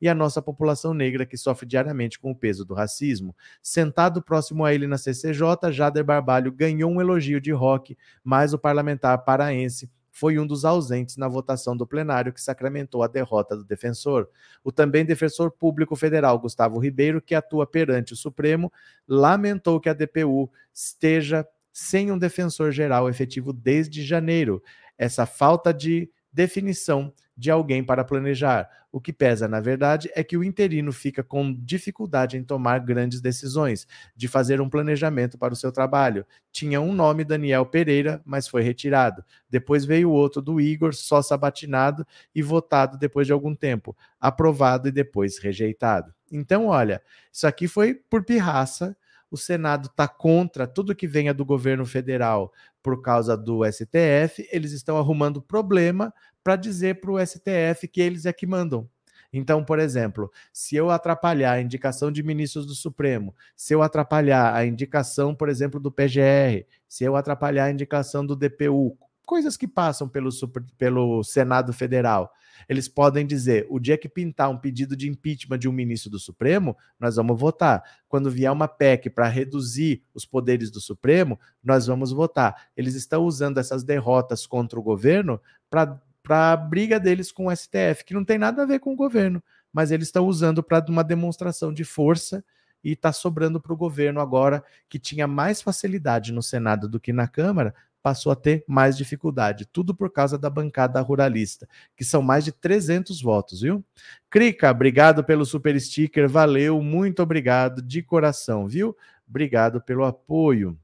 [0.00, 3.36] e a nossa população negra que sofre diariamente com o peso do racismo.
[3.62, 8.58] Sentado próximo a ele na CCJ, Jader Barbalho ganhou um elogio de rock, mas o
[8.58, 13.64] parlamentar paraense foi um dos ausentes na votação do plenário que sacramentou a derrota do
[13.64, 14.28] defensor.
[14.64, 18.72] O também defensor público federal Gustavo Ribeiro, que atua perante o Supremo,
[19.06, 24.62] lamentou que a DPU esteja sem um defensor geral efetivo desde janeiro.
[24.98, 28.68] Essa falta de definição de alguém para planejar.
[28.90, 33.22] O que pesa, na verdade, é que o interino fica com dificuldade em tomar grandes
[33.22, 36.26] decisões, de fazer um planejamento para o seu trabalho.
[36.50, 39.24] Tinha um nome, Daniel Pereira, mas foi retirado.
[39.48, 44.92] Depois veio outro do Igor, só sabatinado e votado depois de algum tempo, aprovado e
[44.92, 46.12] depois rejeitado.
[46.30, 48.94] Então, olha, isso aqui foi por pirraça
[49.32, 54.72] o Senado está contra tudo que venha do governo federal por causa do STF, eles
[54.72, 56.12] estão arrumando problema
[56.44, 58.86] para dizer para o STF que eles é que mandam.
[59.32, 64.54] Então, por exemplo, se eu atrapalhar a indicação de ministros do Supremo, se eu atrapalhar
[64.54, 69.68] a indicação, por exemplo, do PGR, se eu atrapalhar a indicação do DPU, coisas que
[69.68, 70.30] passam pelo,
[70.76, 72.32] pelo Senado Federal,
[72.68, 76.18] eles podem dizer: o dia que pintar um pedido de impeachment de um ministro do
[76.18, 77.82] Supremo, nós vamos votar.
[78.08, 82.68] Quando vier uma PEC para reduzir os poderes do Supremo, nós vamos votar.
[82.76, 88.04] Eles estão usando essas derrotas contra o governo para a briga deles com o STF,
[88.04, 91.02] que não tem nada a ver com o governo, mas eles estão usando para uma
[91.02, 92.44] demonstração de força
[92.84, 97.12] e está sobrando para o governo agora, que tinha mais facilidade no Senado do que
[97.12, 99.66] na Câmara, passou a ter mais dificuldade.
[99.66, 103.84] Tudo por causa da bancada ruralista, que são mais de 300 votos, viu?
[104.28, 108.96] Crica, obrigado pelo super sticker, valeu, muito obrigado de coração, viu?
[109.28, 110.76] Obrigado pelo apoio.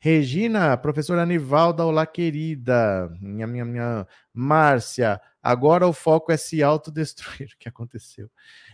[0.00, 3.08] Regina, professora Anivalda, olá querida.
[3.20, 4.06] Minha, minha, minha.
[4.32, 7.48] Márcia, agora o foco é se autodestruir.
[7.56, 8.30] O que aconteceu?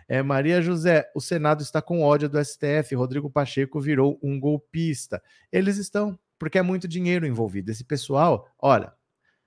[0.06, 2.94] É, Maria José, o Senado está com ódio do STF.
[2.94, 5.22] Rodrigo Pacheco virou um golpista.
[5.50, 7.70] Eles estão porque é muito dinheiro envolvido.
[7.70, 8.92] Esse pessoal, olha,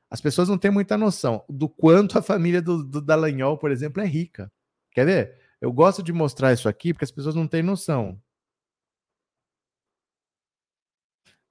[0.10, 4.02] as pessoas não têm muita noção do quanto a família do, do Dallagnol, por exemplo,
[4.02, 4.52] é rica.
[4.92, 5.42] Quer ver?
[5.62, 8.22] Eu gosto de mostrar isso aqui porque as pessoas não têm noção.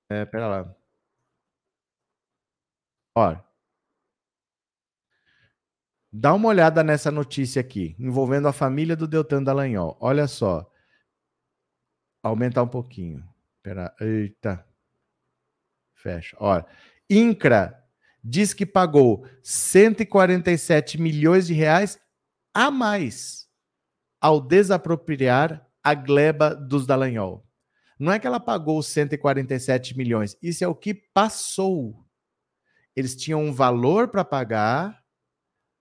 [0.09, 0.77] É, pera lá.
[3.15, 3.45] Olha.
[6.13, 9.97] Dá uma olhada nessa notícia aqui, envolvendo a família do Deltan Dallagnol.
[10.01, 10.71] Olha só.
[12.23, 13.23] Aumentar um pouquinho.
[13.63, 14.67] Pera, eita.
[16.07, 16.37] Fecha.
[16.39, 16.65] Olha,
[17.11, 17.77] INCRA
[18.23, 21.99] diz que pagou 147 milhões de reais
[22.55, 23.49] a mais
[24.21, 27.45] ao desapropriar a gleba dos Dallagnol.
[27.99, 32.07] Não é que ela pagou 147 milhões, isso é o que passou.
[32.95, 35.03] Eles tinham um valor para pagar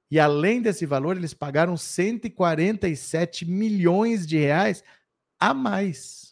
[0.10, 4.84] e além desse valor eles pagaram 147 milhões de reais
[5.40, 6.25] a mais.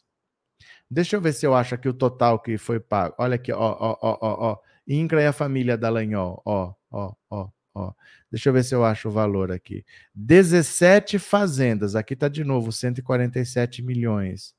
[0.90, 3.16] Deixa eu ver se eu acho aqui o total que foi pago.
[3.18, 4.58] Olha aqui, ó, ó, ó, ó, ó.
[4.88, 7.94] Incra e a família Dallagnol, ó, ó, ó, ó.
[8.32, 9.86] Deixa eu ver se eu acho o valor aqui.
[10.16, 14.56] 17 fazendas, aqui tá de novo 147 milhões.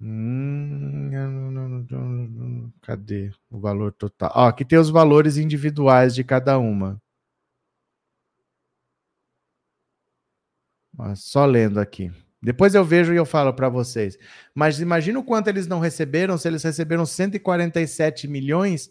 [0.00, 1.10] Hum,
[2.80, 4.32] cadê o valor total?
[4.34, 7.00] Ó, aqui tem os valores individuais de cada uma.
[11.16, 12.10] Só lendo aqui.
[12.42, 14.16] Depois eu vejo e eu falo para vocês.
[14.54, 18.90] Mas imagina o quanto eles não receberam, se eles receberam 147 milhões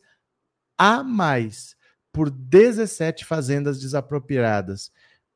[0.77, 1.75] a mais
[2.11, 4.91] por 17 fazendas desapropriadas.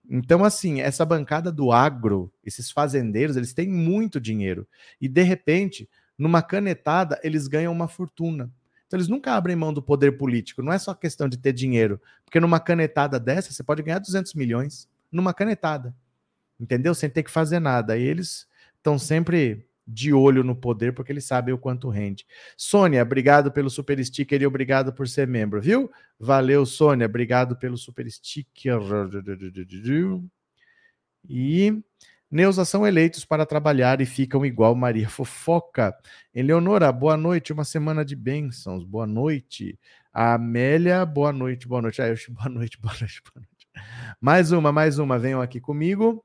[0.09, 4.67] Então, assim, essa bancada do agro, esses fazendeiros, eles têm muito dinheiro.
[4.99, 8.51] E, de repente, numa canetada, eles ganham uma fortuna.
[8.85, 10.61] Então, eles nunca abrem mão do poder político.
[10.61, 11.99] Não é só questão de ter dinheiro.
[12.25, 14.87] Porque numa canetada dessa, você pode ganhar 200 milhões.
[15.11, 15.95] Numa canetada.
[16.63, 16.95] Entendeu?
[16.95, 17.97] Sem ter que fazer nada.
[17.97, 18.47] E eles
[18.77, 22.25] estão sempre de olho no poder, porque eles sabem o quanto rende.
[22.55, 25.91] Sônia, obrigado pelo super sticker e obrigado por ser membro, viu?
[26.17, 28.79] Valeu, Sônia, obrigado pelo super sticker.
[31.27, 31.83] E
[32.31, 35.93] Neuza são eleitos para trabalhar e ficam igual Maria Fofoca.
[36.33, 39.77] Eleonora, boa noite, uma semana de bênçãos, boa noite.
[40.13, 42.01] A Amélia, boa noite, boa noite.
[42.01, 43.67] Ah, boa noite, boa noite, boa noite.
[44.21, 46.23] Mais uma, mais uma, venham aqui comigo.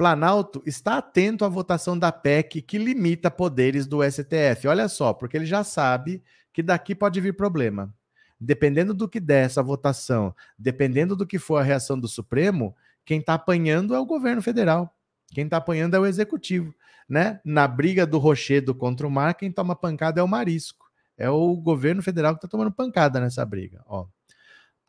[0.00, 4.66] Planalto está atento à votação da PEC que limita poderes do STF.
[4.66, 6.22] Olha só, porque ele já sabe
[6.54, 7.92] que daqui pode vir problema.
[8.40, 13.20] Dependendo do que der essa votação, dependendo do que for a reação do Supremo, quem
[13.20, 14.96] está apanhando é o governo federal.
[15.34, 16.74] Quem está apanhando é o executivo.
[17.06, 17.38] Né?
[17.44, 20.90] Na briga do Rochedo contra o Mar, quem toma pancada é o Marisco.
[21.14, 23.82] É o governo federal que está tomando pancada nessa briga.
[23.86, 24.06] Ó.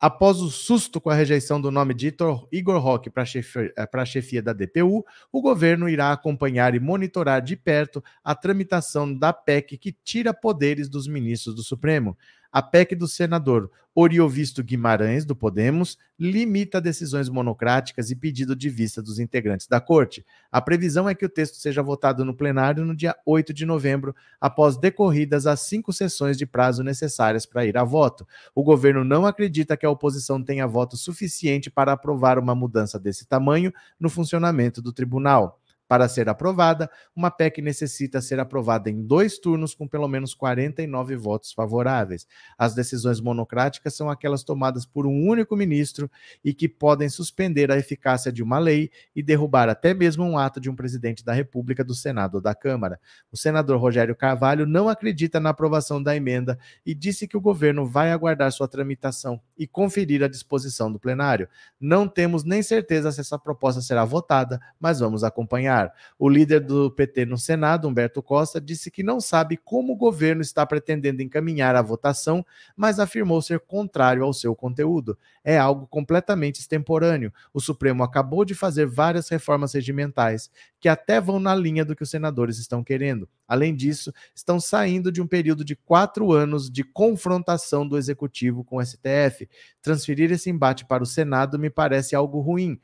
[0.02, 2.12] Após o susto com a rejeição do nome de
[2.52, 7.56] Igor Roque para eh, a chefia da DPU, o governo irá acompanhar e monitorar de
[7.56, 12.18] perto a tramitação da PEC que tira poderes dos ministros do Supremo.
[12.52, 19.02] A PEC do senador Oriovisto Guimarães, do Podemos, limita decisões monocráticas e pedido de vista
[19.02, 20.26] dos integrantes da corte.
[20.50, 24.16] A previsão é que o texto seja votado no plenário no dia 8 de novembro,
[24.40, 28.26] após decorridas as cinco sessões de prazo necessárias para ir a voto.
[28.56, 33.26] O governo não acredita que a oposição tenha voto suficiente para aprovar uma mudança desse
[33.26, 35.61] tamanho no funcionamento do tribunal.
[35.91, 41.17] Para ser aprovada, uma PEC necessita ser aprovada em dois turnos com pelo menos 49
[41.17, 42.25] votos favoráveis.
[42.58, 46.10] As decisões monocráticas são aquelas tomadas por um único ministro
[46.45, 50.62] e que podem suspender a eficácia de uma lei e derrubar até mesmo um ato
[50.62, 52.97] de um presidente da República, do Senado ou da Câmara.
[53.30, 57.86] O senador Rogério Carvalho não acredita na aprovação da emenda e disse que o governo
[57.86, 61.47] vai aguardar sua tramitação e conferir a disposição do plenário.
[61.80, 65.93] Não temos nem certeza se essa proposta será votada, mas vamos acompanhar.
[66.17, 70.41] O líder do PT no Senado, Humberto Costa, disse que não sabe como o governo
[70.41, 72.43] está pretendendo encaminhar a votação,
[72.76, 75.15] mas afirmou ser contrário ao seu conteúdo.
[75.43, 77.32] É algo completamente extemporâneo.
[77.54, 82.02] O Supremo acabou de fazer várias reformas regimentais que até vão na linha do que
[82.02, 83.30] os senadores estão querendo.
[83.52, 88.78] Além disso, estão saindo de um período de quatro anos de confrontação do executivo com
[88.78, 89.46] o STF.
[89.82, 92.80] Transferir esse embate para o Senado me parece algo ruim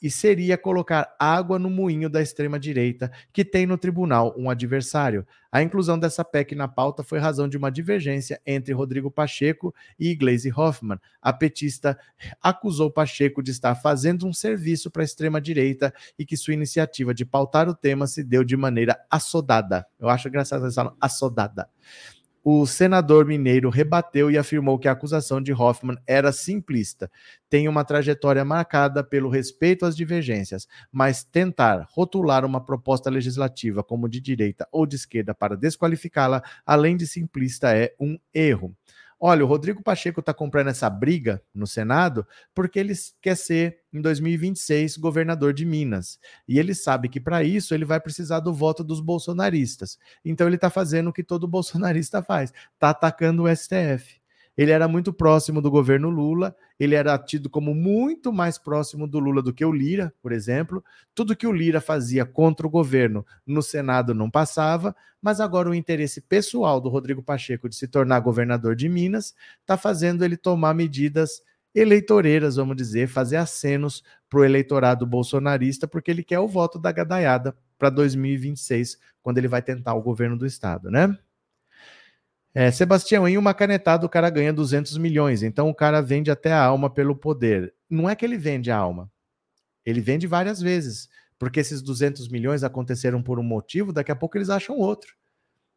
[0.00, 5.26] e seria colocar água no moinho da extrema-direita, que tem no tribunal um adversário.
[5.52, 10.14] A inclusão dessa PEC na pauta foi razão de uma divergência entre Rodrigo Pacheco e
[10.14, 10.98] Gleisi Hoffmann.
[11.20, 11.98] A petista
[12.40, 17.24] acusou Pacheco de estar fazendo um serviço para a extrema-direita e que sua iniciativa de
[17.24, 19.86] pautar o tema se deu de maneira assodada.
[19.98, 21.68] Eu acho engraçado falam assodada
[22.42, 27.10] o senador mineiro rebateu e afirmou que a acusação de Hoffman era simplista.
[27.48, 34.08] Tem uma trajetória marcada pelo respeito às divergências, mas tentar rotular uma proposta legislativa como
[34.08, 38.74] de direita ou de esquerda para desqualificá-la, além de simplista, é um erro.
[39.22, 44.00] Olha, o Rodrigo Pacheco está comprando essa briga no Senado porque ele quer ser, em
[44.00, 46.18] 2026, governador de Minas.
[46.48, 49.98] E ele sabe que para isso ele vai precisar do voto dos bolsonaristas.
[50.24, 54.19] Então ele está fazendo o que todo bolsonarista faz: está atacando o STF.
[54.60, 59.18] Ele era muito próximo do governo Lula, ele era tido como muito mais próximo do
[59.18, 60.84] Lula do que o Lira, por exemplo.
[61.14, 65.74] Tudo que o Lira fazia contra o governo no Senado não passava, mas agora o
[65.74, 70.74] interesse pessoal do Rodrigo Pacheco de se tornar governador de Minas está fazendo ele tomar
[70.74, 71.40] medidas
[71.74, 76.92] eleitoreiras, vamos dizer, fazer acenos para o eleitorado bolsonarista, porque ele quer o voto da
[76.92, 81.16] gadaiada para 2026, quando ele vai tentar o governo do estado, né?
[82.52, 86.52] É, Sebastião, em uma canetada o cara ganha 200 milhões, então o cara vende até
[86.52, 87.72] a alma pelo poder.
[87.88, 89.10] Não é que ele vende a alma,
[89.84, 94.36] ele vende várias vezes, porque esses 200 milhões aconteceram por um motivo, daqui a pouco
[94.36, 95.14] eles acham outro.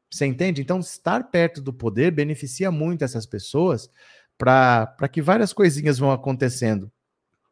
[0.09, 0.61] Você entende?
[0.61, 3.89] Então, estar perto do poder beneficia muito essas pessoas
[4.37, 6.91] para que várias coisinhas vão acontecendo.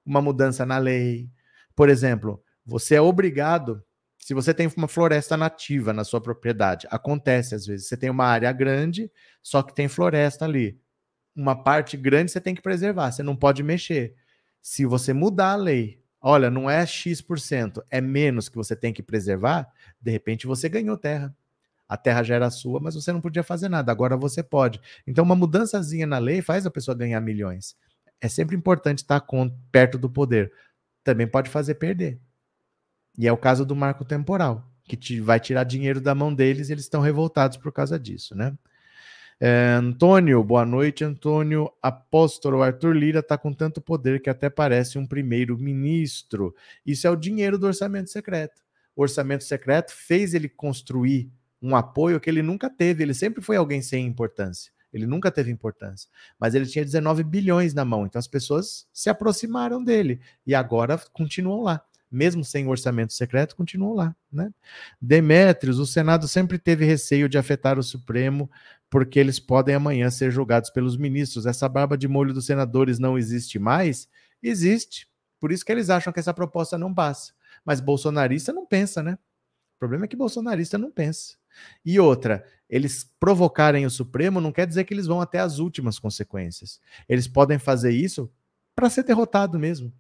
[0.06, 1.30] Uma mudança na lei.
[1.76, 3.84] Por exemplo, você é obrigado
[4.22, 8.26] se você tem uma floresta nativa na sua propriedade, acontece às vezes, você tem uma
[8.26, 9.12] área grande,
[9.42, 10.80] só que tem floresta ali.
[11.36, 14.16] Uma parte grande você tem que preservar, você não pode mexer.
[14.62, 19.02] Se você mudar a lei, olha, não é X%, é menos que você tem que
[19.02, 19.68] preservar,
[20.00, 21.36] de repente você ganhou terra.
[21.90, 23.92] A terra já era sua, mas você não podia fazer nada.
[23.92, 24.80] Agora você pode.
[25.06, 27.76] Então, uma mudançazinha na lei faz a pessoa ganhar milhões.
[28.22, 30.54] É sempre importante estar com, perto do poder.
[31.04, 32.18] Também pode fazer perder.
[33.18, 36.70] E é o caso do marco temporal, que te, vai tirar dinheiro da mão deles
[36.70, 38.54] e eles estão revoltados por causa disso, né?
[39.44, 41.72] É, Antônio, boa noite, Antônio.
[41.82, 46.56] Apóstolo Arthur Lira está com tanto poder que até parece um primeiro-ministro.
[46.86, 48.62] Isso é o dinheiro do orçamento secreto.
[48.96, 53.02] O orçamento secreto fez ele construir um apoio que ele nunca teve.
[53.02, 54.72] Ele sempre foi alguém sem importância.
[54.94, 56.08] Ele nunca teve importância.
[56.40, 58.06] Mas ele tinha 19 bilhões na mão.
[58.06, 60.22] Então as pessoas se aproximaram dele.
[60.46, 61.84] E agora continuam lá.
[62.12, 64.16] Mesmo sem orçamento secreto, continuam lá.
[64.32, 64.52] Né?
[65.02, 68.52] Demétrios, o Senado sempre teve receio de afetar o Supremo,
[68.90, 71.46] porque eles podem amanhã ser julgados pelos ministros.
[71.46, 74.10] Essa barba de molho dos senadores não existe mais?
[74.44, 75.08] Existe.
[75.40, 77.34] Por isso que eles acham que essa proposta não passa.
[77.64, 79.14] Mas bolsonarista não pensa, né?
[79.14, 81.36] O problema é que bolsonarista não pensa.
[81.86, 85.98] E outra, eles provocarem o Supremo não quer dizer que eles vão até as últimas
[85.98, 86.80] consequências.
[87.08, 88.32] Eles podem fazer isso
[88.76, 89.94] para ser derrotado mesmo.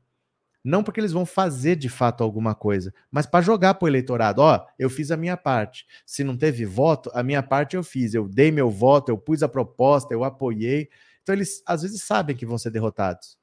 [0.63, 4.41] Não porque eles vão fazer de fato alguma coisa, mas para jogar para o eleitorado.
[4.41, 5.85] Ó, eu fiz a minha parte.
[6.05, 8.13] Se não teve voto, a minha parte eu fiz.
[8.13, 10.89] Eu dei meu voto, eu pus a proposta, eu apoiei.
[11.23, 13.41] Então eles às vezes sabem que vão ser derrotados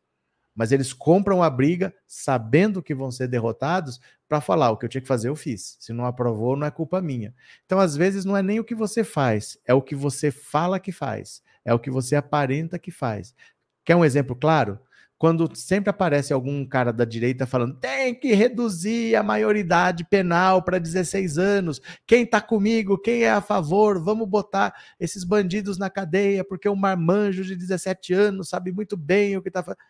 [0.58, 4.88] mas eles compram a briga sabendo que vão ser derrotados para falar o que eu
[4.88, 5.76] tinha que fazer eu fiz.
[5.78, 7.32] Se não aprovou, não é culpa minha.
[7.64, 10.80] Então, às vezes, não é nem o que você faz, é o que você fala
[10.80, 13.36] que faz, é o que você aparenta que faz.
[13.84, 14.80] Quer um exemplo claro?
[15.18, 20.78] Quando sempre aparece algum cara da direita falando tem que reduzir a maioridade penal para
[20.78, 21.80] 16 anos.
[22.06, 22.96] Quem está comigo?
[22.96, 24.00] Quem é a favor?
[24.00, 29.36] Vamos botar esses bandidos na cadeia porque o marmanjo de 17 anos sabe muito bem
[29.36, 29.80] o que está fazendo.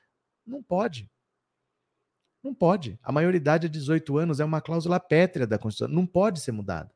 [0.47, 1.11] Não pode.
[2.43, 2.99] Não pode.
[3.03, 5.95] A maioridade de 18 anos é uma cláusula pétrea da Constituição.
[5.95, 6.91] Não pode ser mudada.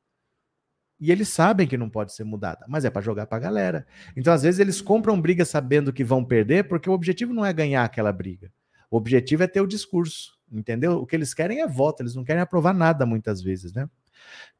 [1.03, 3.85] E eles sabem que não pode ser mudada, mas é para jogar para a galera.
[4.17, 7.53] Então, às vezes, eles compram briga sabendo que vão perder, porque o objetivo não é
[7.53, 8.53] ganhar aquela briga.
[8.89, 10.99] O objetivo é ter o discurso, entendeu?
[10.99, 13.91] O que eles querem é voto, eles não querem aprovar nada muitas vezes, né?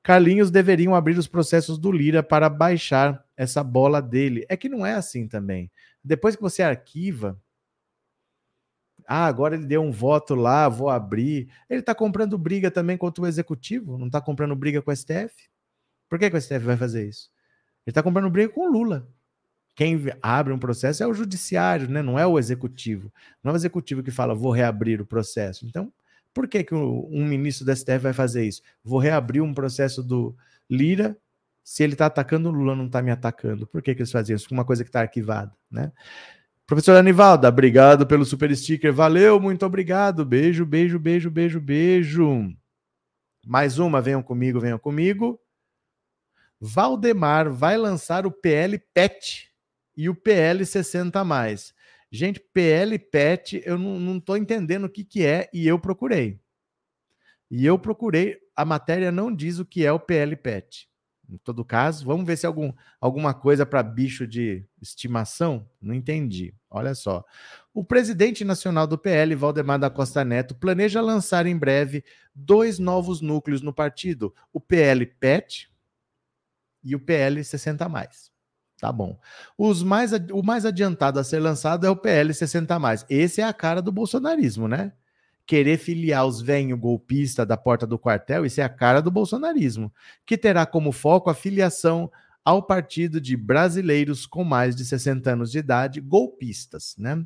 [0.03, 4.45] Carlinhos deveriam abrir os processos do Lira para baixar essa bola dele.
[4.49, 5.71] É que não é assim também.
[6.03, 7.41] Depois que você arquiva,
[9.07, 11.49] ah, agora ele deu um voto lá, vou abrir.
[11.71, 15.52] Ele está comprando briga também contra o executivo, não está comprando briga com o STF?
[16.13, 17.31] Por que, que o STF vai fazer isso?
[17.87, 19.09] Ele está comprando briga com o Lula.
[19.75, 22.03] Quem abre um processo é o judiciário, né?
[22.03, 23.11] não é o executivo.
[23.43, 25.65] Não é o executivo que fala, vou reabrir o processo.
[25.65, 25.91] Então,
[26.35, 28.61] por que, que um ministro do STF vai fazer isso?
[28.85, 30.37] Vou reabrir um processo do
[30.69, 31.17] Lira
[31.65, 33.67] se ele está atacando o Lula, não está me atacando.
[33.67, 34.49] Por que, que eles fazem isso?
[34.51, 35.51] Uma coisa que está arquivada.
[35.71, 35.91] Né?
[36.67, 38.93] Professor Anivalda, obrigado pelo super sticker.
[38.93, 40.27] Valeu, muito obrigado.
[40.27, 42.55] Beijo, beijo, beijo, beijo, beijo.
[43.47, 45.41] Mais uma, venham comigo, venham comigo.
[46.65, 49.51] Valdemar vai lançar o PL PET
[49.97, 51.75] e o PL 60 mais.
[52.09, 56.39] Gente, PL PET, eu não estou entendendo o que, que é e eu procurei.
[57.51, 60.89] E eu procurei, a matéria não diz o que é o PL PET.
[61.29, 65.69] Em todo caso, vamos ver se algum, alguma coisa para bicho de estimação.
[65.81, 66.55] Não entendi.
[66.71, 67.25] Olha só.
[67.75, 73.21] O presidente nacional do PL, Valdemar da Costa Neto, planeja lançar em breve dois novos
[73.21, 75.72] núcleos no partido: o PL PET
[76.83, 77.91] e o PL 60.
[78.81, 79.19] Tá bom.
[79.57, 82.77] Os mais, o mais adiantado a ser lançado é o PL 60.
[83.09, 84.93] Esse é a cara do bolsonarismo, né?
[85.47, 89.93] querer filiar os venho golpista da porta do quartel, isso é a cara do bolsonarismo,
[90.25, 92.11] que terá como foco a filiação
[92.45, 97.25] ao partido de brasileiros com mais de 60 anos de idade, golpistas, né?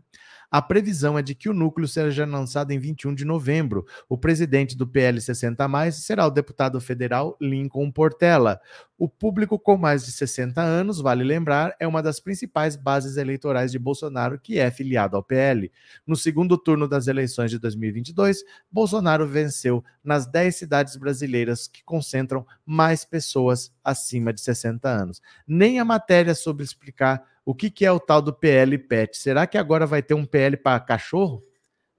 [0.51, 3.87] A previsão é de que o núcleo seja lançado em 21 de novembro.
[4.09, 8.61] O presidente do PL 60 mais será o deputado federal Lincoln Portela.
[8.99, 13.71] O público com mais de 60 anos, vale lembrar, é uma das principais bases eleitorais
[13.71, 15.71] de Bolsonaro, que é filiado ao PL.
[16.07, 18.43] No segundo turno das eleições de 2022,
[18.73, 25.21] Bolsonaro venceu nas 10 cidades brasileiras que concentram mais pessoas acima de 60 anos.
[25.47, 29.17] Nem a matéria sobre explicar o que, que é o tal do PL Pet.
[29.17, 31.43] Será que agora vai ter um PL para cachorro?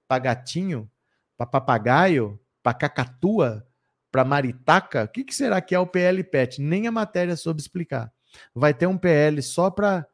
[0.06, 0.88] Para gatinho?
[1.36, 2.38] Para papagaio?
[2.62, 3.68] Para cacatua?
[4.10, 6.60] para maritaca, o que, que, será que é o PL Pet?
[6.60, 8.12] Nem a matéria soube explicar.
[8.54, 10.06] Vai ter um PL só para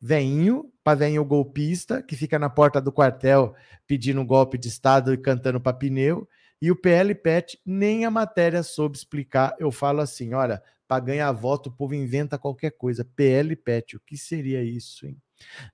[0.00, 3.54] veinho, para veinho golpista, que fica na porta do quartel
[3.86, 6.28] pedindo golpe de Estado e cantando para pneu.
[6.60, 9.54] E o PL Pet, nem a matéria soube explicar.
[9.58, 13.04] Eu falo assim: olha, para ganhar voto, o povo inventa qualquer coisa.
[13.04, 15.16] PL Pet, o que seria isso, hein?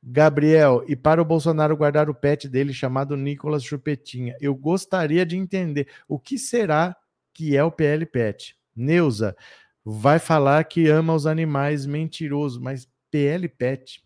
[0.03, 5.37] Gabriel, e para o Bolsonaro guardar o pet dele chamado Nicolas Chupetinha, eu gostaria de
[5.37, 6.95] entender o que será
[7.33, 8.57] que é o PL Pet.
[8.77, 9.37] Neuza,
[9.85, 14.03] vai falar que ama os animais, mentiroso, mas PL Pet,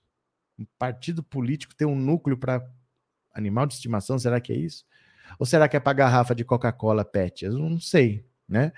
[0.59, 2.64] um partido político tem um núcleo para
[3.33, 4.85] animal de estimação, será que é isso?
[5.39, 7.45] Ou será que é para garrafa de Coca-Cola Pet?
[7.45, 8.72] Eu não sei, né?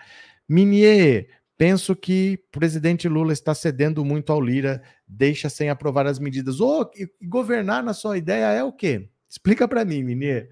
[0.48, 6.18] Minier, penso que o presidente Lula está cedendo muito ao Lira, deixa sem aprovar as
[6.18, 6.60] medidas.
[6.60, 6.90] Ou
[7.22, 9.08] governar na sua ideia é o quê?
[9.28, 10.48] Explica para mim, Minier.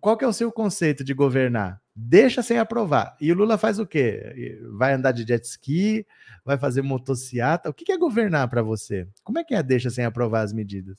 [0.00, 1.78] Qual que é o seu conceito de governar?
[1.94, 3.14] Deixa sem aprovar.
[3.20, 4.58] E o Lula faz o quê?
[4.78, 6.06] Vai andar de jet ski?
[6.42, 7.68] Vai fazer motociata?
[7.68, 9.06] O que é governar para você?
[9.22, 10.96] Como é que é deixa sem aprovar as medidas?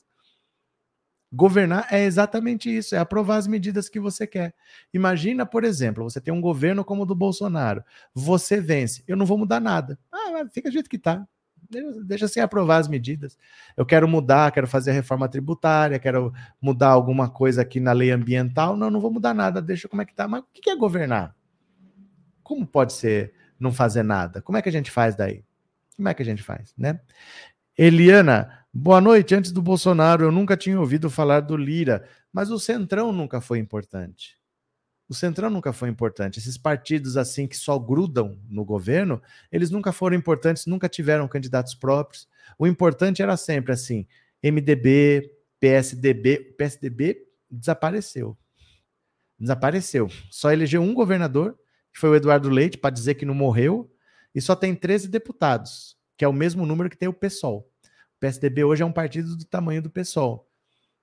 [1.36, 4.54] Governar é exatamente isso, é aprovar as medidas que você quer.
[4.92, 7.84] Imagina, por exemplo, você tem um governo como o do Bolsonaro,
[8.14, 9.98] você vence, eu não vou mudar nada.
[10.10, 11.28] Ah, fica do jeito que tá.
[12.06, 13.36] Deixa sem aprovar as medidas.
[13.76, 18.10] Eu quero mudar, quero fazer a reforma tributária, quero mudar alguma coisa aqui na lei
[18.10, 18.74] ambiental.
[18.74, 20.26] Não, não vou mudar nada, deixa como é que tá.
[20.26, 21.34] Mas o que é governar?
[22.42, 24.40] Como pode ser não fazer nada?
[24.40, 25.44] Como é que a gente faz daí?
[25.96, 27.00] Como é que a gente faz, né?
[27.78, 29.34] Eliana, boa noite.
[29.34, 33.58] Antes do Bolsonaro, eu nunca tinha ouvido falar do Lira, mas o Centrão nunca foi
[33.58, 34.38] importante.
[35.06, 36.38] O Centrão nunca foi importante.
[36.38, 39.20] Esses partidos assim que só grudam no governo,
[39.52, 42.26] eles nunca foram importantes, nunca tiveram candidatos próprios.
[42.58, 44.06] O importante era sempre assim:
[44.42, 46.48] MDB, PSDB.
[46.52, 48.38] O PSDB desapareceu.
[49.38, 50.08] Desapareceu.
[50.30, 51.58] Só elegeu um governador,
[51.92, 53.94] que foi o Eduardo Leite, para dizer que não morreu,
[54.34, 57.68] e só tem 13 deputados que é o mesmo número que tem o PSOL.
[58.16, 60.48] O PSDB hoje é um partido do tamanho do PSOL.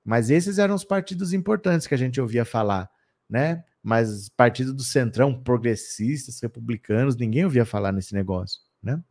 [0.03, 2.89] Mas esses eram os partidos importantes que a gente ouvia falar,
[3.29, 3.63] né?
[3.81, 9.01] Mas partido do Centrão, progressistas, republicanos, ninguém ouvia falar nesse negócio, né?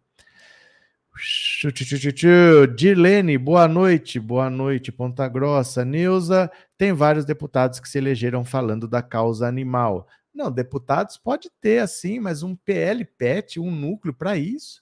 [2.74, 5.84] Dirlene, boa noite, boa noite, Ponta Grossa.
[5.84, 10.08] Neuza, tem vários deputados que se elegeram falando da causa animal.
[10.34, 14.81] Não, deputados pode ter assim, mas um PL PET, um núcleo para isso.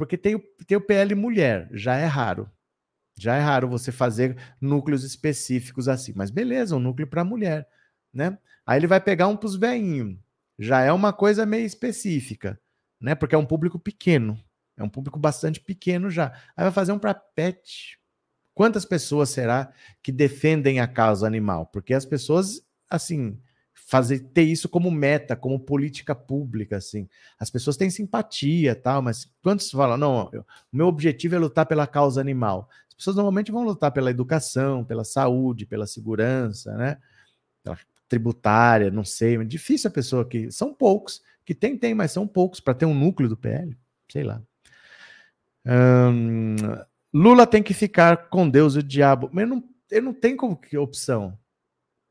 [0.00, 2.50] Porque tem o, tem o PL mulher, já é raro.
[3.18, 6.14] Já é raro você fazer núcleos específicos assim.
[6.16, 7.68] Mas beleza, um núcleo para mulher,
[8.10, 8.38] né?
[8.64, 10.16] Aí ele vai pegar um para os veinhos.
[10.58, 12.58] Já é uma coisa meio específica,
[12.98, 13.14] né?
[13.14, 14.42] Porque é um público pequeno.
[14.74, 16.32] É um público bastante pequeno já.
[16.56, 17.98] Aí vai fazer um para pet.
[18.54, 19.70] Quantas pessoas será
[20.02, 21.66] que defendem a causa animal?
[21.66, 23.38] Porque as pessoas, assim,
[23.90, 27.08] fazer ter isso como meta, como política pública, assim.
[27.36, 31.66] As pessoas têm simpatia, tal, mas quando se fala, não, o meu objetivo é lutar
[31.66, 32.68] pela causa animal.
[32.88, 36.98] As pessoas normalmente vão lutar pela educação, pela saúde, pela segurança, né?
[37.64, 37.76] Pela
[38.08, 42.28] tributária, não sei, é difícil a pessoa que são poucos que tem tem, mas são
[42.28, 43.76] poucos para ter um núcleo do PL,
[44.08, 44.40] sei lá.
[45.66, 46.54] Hum,
[47.12, 50.56] Lula tem que ficar com Deus e o diabo, mas não, ele não tem como
[50.56, 51.36] que opção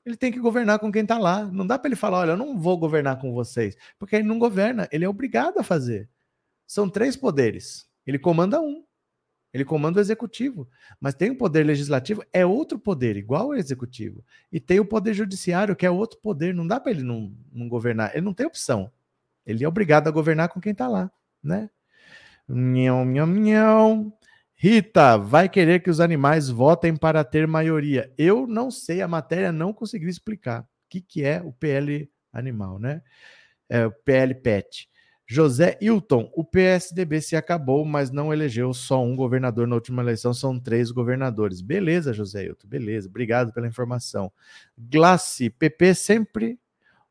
[0.09, 1.45] ele tem que governar com quem está lá.
[1.45, 4.39] Não dá para ele falar, olha, eu não vou governar com vocês, porque ele não
[4.39, 6.09] governa, ele é obrigado a fazer.
[6.65, 7.87] São três poderes.
[8.05, 8.83] Ele comanda um.
[9.51, 10.69] Ele comanda o executivo,
[11.01, 14.23] mas tem o poder legislativo, é outro poder, igual ao executivo.
[14.51, 16.53] E tem o poder judiciário, que é outro poder.
[16.53, 18.11] Não dá para ele não, não governar.
[18.13, 18.91] Ele não tem opção.
[19.45, 21.11] Ele é obrigado a governar com quem está lá,
[21.43, 21.69] né?
[22.47, 24.13] Nhão, nhão, nhão.
[24.61, 28.11] Rita, vai querer que os animais votem para ter maioria.
[28.17, 32.77] Eu não sei, a matéria não conseguiu explicar o que, que é o PL animal,
[32.77, 33.01] né?
[33.69, 34.89] É, o PL PET.
[35.25, 40.33] José Hilton, o PSDB se acabou, mas não elegeu só um governador na última eleição,
[40.33, 41.61] são três governadores.
[41.61, 44.29] Beleza, José Hilton, beleza, obrigado pela informação.
[44.77, 46.59] Glace, PP sempre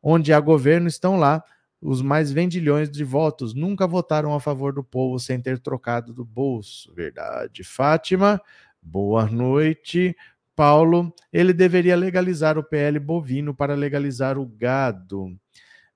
[0.03, 1.43] onde há governo estão lá
[1.81, 6.25] os mais vendilhões de votos nunca votaram a favor do povo sem ter trocado do
[6.25, 6.93] bolso.
[6.93, 7.63] Verdade.
[7.63, 8.41] Fátima,
[8.83, 10.17] boa noite.
[10.57, 15.39] Paulo, ele deveria legalizar o PL bovino para legalizar o gado.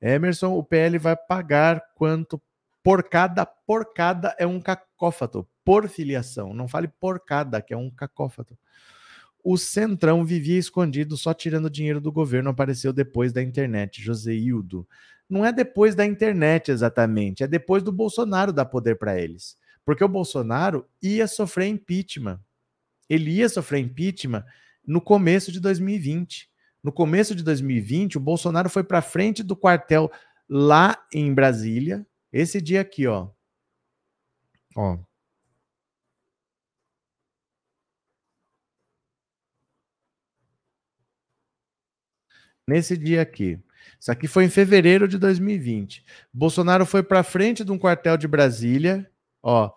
[0.00, 2.40] Emerson, o PL vai pagar quanto
[2.82, 5.46] por cada porcada é um cacófato.
[5.64, 6.54] Por filiação.
[6.54, 8.56] Não fale porcada, que é um cacófato.
[9.44, 14.00] O Centrão vivia escondido, só tirando dinheiro do governo, apareceu depois da internet.
[14.00, 14.86] José Hildo
[15.32, 19.56] não é depois da internet exatamente, é depois do Bolsonaro dar poder para eles.
[19.82, 22.38] Porque o Bolsonaro ia sofrer impeachment.
[23.08, 24.44] Ele ia sofrer impeachment
[24.86, 26.50] no começo de 2020.
[26.84, 30.12] No começo de 2020, o Bolsonaro foi para frente do quartel
[30.46, 32.06] lá em Brasília.
[32.30, 33.30] Esse dia aqui, ó.
[34.76, 34.98] Ó.
[42.68, 43.58] Nesse dia aqui.
[44.02, 46.04] Isso aqui foi em fevereiro de 2020.
[46.34, 49.08] Bolsonaro foi para frente de um quartel de Brasília,
[49.40, 49.72] ó.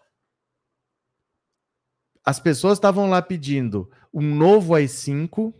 [2.25, 5.53] As pessoas estavam lá pedindo um novo AI-5,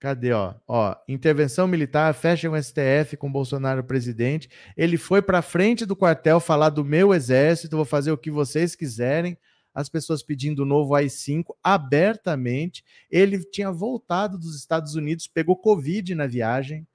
[0.00, 0.54] Cadê, ó?
[0.66, 4.48] Ó, intervenção militar, fecha o STF com Bolsonaro presidente.
[4.74, 8.74] Ele foi para frente do quartel falar do meu exército, vou fazer o que vocês
[8.74, 9.36] quiserem.
[9.74, 12.82] As pessoas pedindo o novo AI-5 abertamente.
[13.10, 16.86] Ele tinha voltado dos Estados Unidos, pegou Covid na viagem.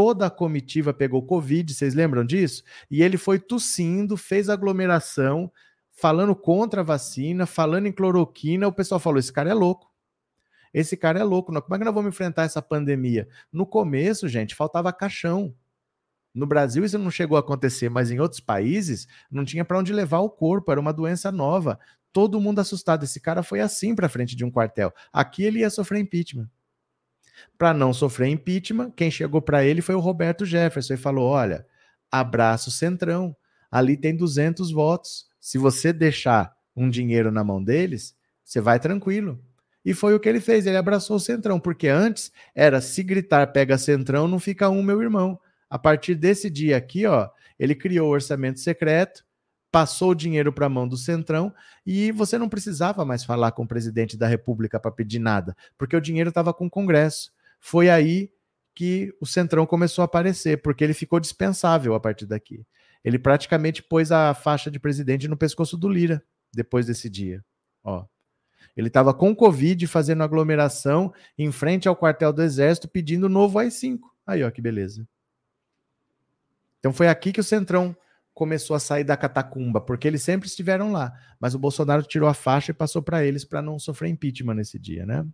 [0.00, 2.64] Toda a comitiva pegou Covid, vocês lembram disso?
[2.90, 5.52] E ele foi tossindo, fez aglomeração,
[5.92, 8.66] falando contra a vacina, falando em cloroquina.
[8.66, 9.92] O pessoal falou: esse cara é louco.
[10.72, 11.52] Esse cara é louco.
[11.52, 13.28] Como é que nós vamos enfrentar essa pandemia?
[13.52, 15.54] No começo, gente, faltava caixão.
[16.34, 19.92] No Brasil isso não chegou a acontecer, mas em outros países não tinha para onde
[19.92, 21.78] levar o corpo, era uma doença nova.
[22.10, 23.04] Todo mundo assustado.
[23.04, 24.94] Esse cara foi assim para frente de um quartel.
[25.12, 26.48] Aqui ele ia sofrer impeachment.
[27.58, 31.66] Para não sofrer impeachment, quem chegou para ele foi o Roberto Jefferson e falou: "Olha,
[32.10, 33.36] abraço Centrão.
[33.70, 35.26] Ali tem 200 votos.
[35.40, 38.14] Se você deixar um dinheiro na mão deles,
[38.44, 39.40] você vai tranquilo.
[39.84, 43.46] E foi o que ele fez, ele abraçou o Centrão, porque antes era se gritar
[43.52, 45.40] pega Centrão, não fica um, meu irmão.
[45.70, 47.28] A partir desse dia aqui, ó,
[47.58, 49.24] ele criou o orçamento secreto,
[49.70, 51.54] passou o dinheiro para a mão do Centrão
[51.86, 55.96] e você não precisava mais falar com o presidente da República para pedir nada, porque
[55.96, 57.32] o dinheiro estava com o Congresso.
[57.60, 58.32] Foi aí
[58.74, 62.64] que o Centrão começou a aparecer, porque ele ficou dispensável a partir daqui.
[63.04, 67.44] Ele praticamente pôs a faixa de presidente no pescoço do Lira depois desse dia.
[67.82, 68.04] Ó.
[68.76, 74.00] Ele estava com Covid, fazendo aglomeração em frente ao quartel do Exército, pedindo novo AI-5.
[74.26, 75.06] Aí, ó, que beleza.
[76.78, 77.96] Então foi aqui que o Centrão
[78.40, 81.12] começou a sair da catacumba, porque eles sempre estiveram lá.
[81.38, 84.78] Mas o Bolsonaro tirou a faixa e passou para eles para não sofrer impeachment nesse
[84.78, 85.26] dia, né?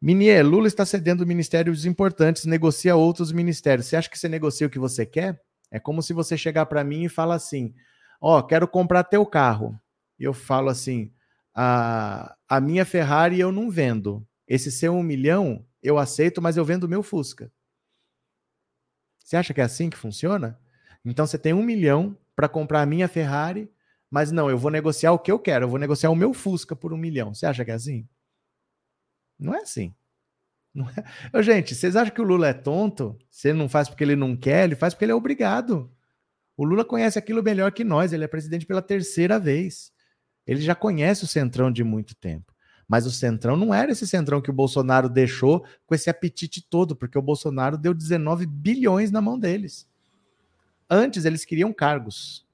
[0.00, 3.88] Minier, Lula está cedendo ministérios importantes, negocia outros ministérios.
[3.88, 5.42] Você acha que você negocia o que você quer?
[5.68, 7.74] É como se você chegar para mim e falar assim:
[8.20, 9.76] Ó, oh, quero comprar teu carro.
[10.16, 11.12] E eu falo assim:
[11.52, 14.24] a, a minha Ferrari eu não vendo.
[14.46, 17.50] Esse seu um milhão eu aceito, mas eu vendo o meu Fusca.
[19.24, 20.56] Você acha que é assim que funciona?
[21.04, 23.70] Então você tem um milhão para comprar a minha Ferrari,
[24.10, 26.74] mas não, eu vou negociar o que eu quero, eu vou negociar o meu Fusca
[26.74, 27.32] por um milhão.
[27.32, 28.06] Você acha que é assim?
[29.38, 29.94] Não é assim.
[30.74, 31.42] Não é...
[31.42, 33.18] Gente, vocês acham que o Lula é tonto?
[33.30, 35.90] Se ele não faz porque ele não quer, ele faz porque ele é obrigado.
[36.56, 39.92] O Lula conhece aquilo melhor que nós, ele é presidente pela terceira vez.
[40.46, 42.52] Ele já conhece o Centrão de muito tempo.
[42.86, 46.96] Mas o Centrão não era esse Centrão que o Bolsonaro deixou com esse apetite todo,
[46.96, 49.88] porque o Bolsonaro deu 19 bilhões na mão deles.
[50.90, 52.44] Antes eles queriam cargos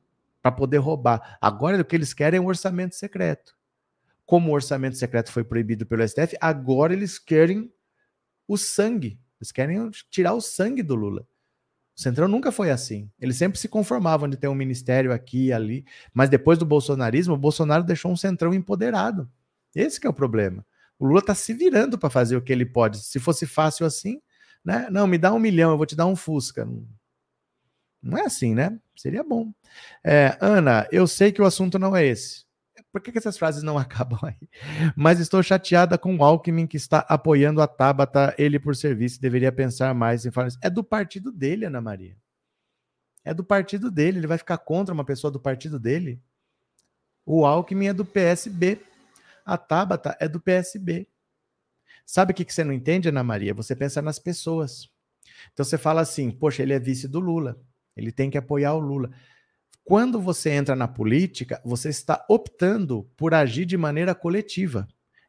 [0.43, 1.39] para poder roubar.
[1.41, 3.57] Agora o que eles querem é um orçamento secreto.
[4.27, 7.73] Como o orçamento secreto foi proibido pelo STF, agora eles querem
[8.47, 9.19] o sangue.
[9.41, 11.27] Eles querem tirar o sangue do Lula.
[11.97, 13.11] O Centrão nunca foi assim.
[13.19, 15.85] Eles sempre se conformavam de ter um ministério aqui e ali.
[16.13, 19.31] Mas depois do bolsonarismo, o Bolsonaro deixou um Centrão empoderado.
[19.75, 20.65] Esse é o problema.
[20.99, 22.99] O Lula está se virando para fazer o que ele pode.
[22.99, 24.21] Se fosse fácil assim,
[24.65, 24.89] né?
[24.91, 26.65] Não, me dá um milhão, eu vou te dar um Fusca.
[26.65, 26.87] Não
[28.15, 28.79] é assim, né?
[28.95, 29.51] Seria bom.
[30.05, 32.45] É, Ana, eu sei que o assunto não é esse.
[32.93, 34.49] Por que, que essas frases não acabam aí?
[34.95, 39.51] Mas estou chateada com o Alckmin que está apoiando a Tabata, ele por serviço, deveria
[39.51, 40.49] pensar mais em falar.
[40.63, 42.17] É do partido dele, Ana Maria.
[43.25, 46.23] É do partido dele, ele vai ficar contra uma pessoa do partido dele.
[47.25, 48.81] O Alckmin é do PSB.
[49.45, 51.09] A Tabata é do PSB.
[52.05, 53.53] Sabe o que você não entende, Ana Maria?
[53.53, 54.89] Você pensa nas pessoas.
[55.53, 57.59] Então você fala assim: poxa, ele é vice do Lula,
[57.97, 59.11] ele tem que apoiar o Lula.
[59.85, 64.87] Quando você entra na política, você está optando por agir de maneira coletiva.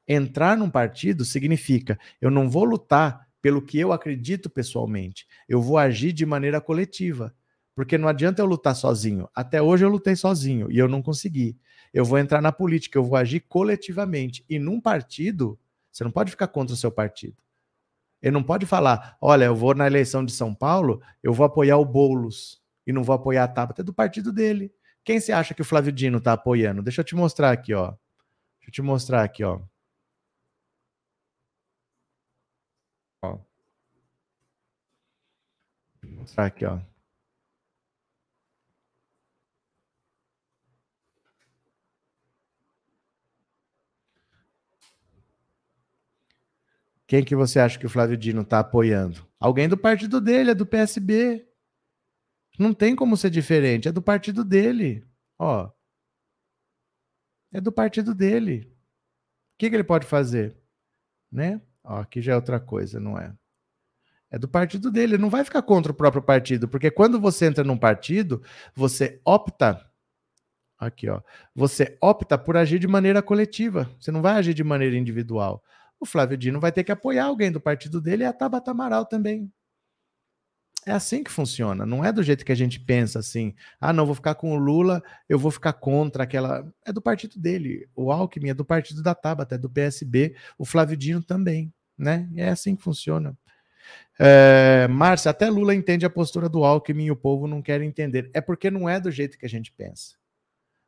[0.07, 5.78] Entrar num partido significa eu não vou lutar pelo que eu acredito pessoalmente, eu vou
[5.78, 7.34] agir de maneira coletiva.
[7.76, 9.30] Porque não adianta eu lutar sozinho.
[9.36, 11.55] Até hoje eu lutei sozinho e eu não consegui.
[11.93, 14.43] Eu vou entrar na política, eu vou agir coletivamente.
[14.49, 15.59] E num partido,
[15.91, 17.36] você não pode ficar contra o seu partido.
[18.28, 21.78] Ele não pode falar: olha, eu vou na eleição de São Paulo, eu vou apoiar
[21.78, 24.73] o Boulos e não vou apoiar a Tabata, é do partido dele.
[25.03, 26.84] Quem você acha que o Flávio Dino está apoiando?
[26.84, 27.91] Deixa eu te mostrar aqui, ó.
[28.59, 29.61] Deixa eu te mostrar aqui, ó.
[33.23, 33.39] ó.
[36.36, 36.80] Aqui, ó.
[47.08, 49.26] Quem que você acha que o Flávio Dino está apoiando?
[49.39, 51.47] Alguém do partido dele, é do PSB.
[52.60, 53.88] Não tem como ser diferente.
[53.88, 55.08] É do partido dele.
[55.39, 55.72] Ó.
[57.53, 58.70] É do partido dele.
[59.55, 60.58] O que, que ele pode fazer?
[61.32, 61.62] Né?
[61.82, 63.34] Ó, aqui já é outra coisa, não é?
[64.30, 65.14] É do partido dele.
[65.14, 68.43] Ele não vai ficar contra o próprio partido, porque quando você entra num partido,
[68.76, 69.89] você opta.
[70.78, 71.22] Aqui, ó.
[71.55, 73.89] Você opta por agir de maneira coletiva.
[73.97, 75.64] Você não vai agir de maneira individual.
[76.00, 79.06] O Flávio Dino vai ter que apoiar alguém do partido dele e a Tabata Amaral
[79.06, 79.52] também.
[80.86, 83.54] É assim que funciona, não é do jeito que a gente pensa assim.
[83.78, 86.66] Ah, não, vou ficar com o Lula, eu vou ficar contra aquela.
[86.86, 87.89] É do partido dele.
[87.93, 90.34] O Alckmin é do partido da Tabata, é do PSB.
[90.58, 92.30] O Flávio Dino também, né?
[92.38, 93.38] É assim que funciona.
[94.18, 98.32] É, Márcia, até Lula entende a postura do Alckmin e o povo não quer entender.
[98.34, 100.16] É porque não é do jeito que a gente pensa.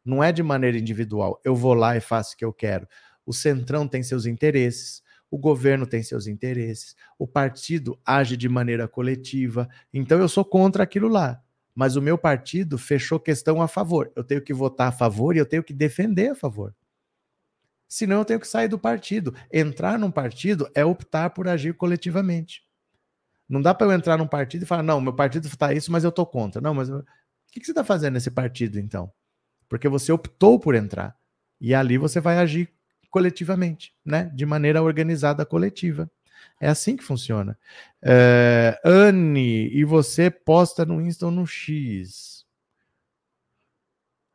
[0.04, 1.42] Não é de maneira individual.
[1.44, 2.88] Eu vou lá e faço o que eu quero.
[3.30, 8.88] O Centrão tem seus interesses, o governo tem seus interesses, o partido age de maneira
[8.88, 9.70] coletiva.
[9.94, 11.40] Então eu sou contra aquilo lá.
[11.76, 14.12] Mas o meu partido fechou questão a favor.
[14.16, 16.74] Eu tenho que votar a favor e eu tenho que defender a favor.
[17.88, 19.36] Senão eu tenho que sair do partido.
[19.54, 22.66] Entrar num partido é optar por agir coletivamente.
[23.48, 26.04] Não dá para eu entrar num partido e falar, não, meu partido está isso, mas
[26.04, 26.60] eu tô contra.
[26.60, 27.06] Não, mas o
[27.52, 29.14] que, que você está fazendo nesse partido então?
[29.70, 31.16] Porque você optou por entrar.
[31.62, 32.74] E ali você vai agir
[33.10, 34.32] coletivamente, né?
[34.34, 36.10] De maneira organizada coletiva.
[36.62, 37.58] É assim que funciona.
[38.02, 42.46] É, Anne, e você posta no Insta ou no X?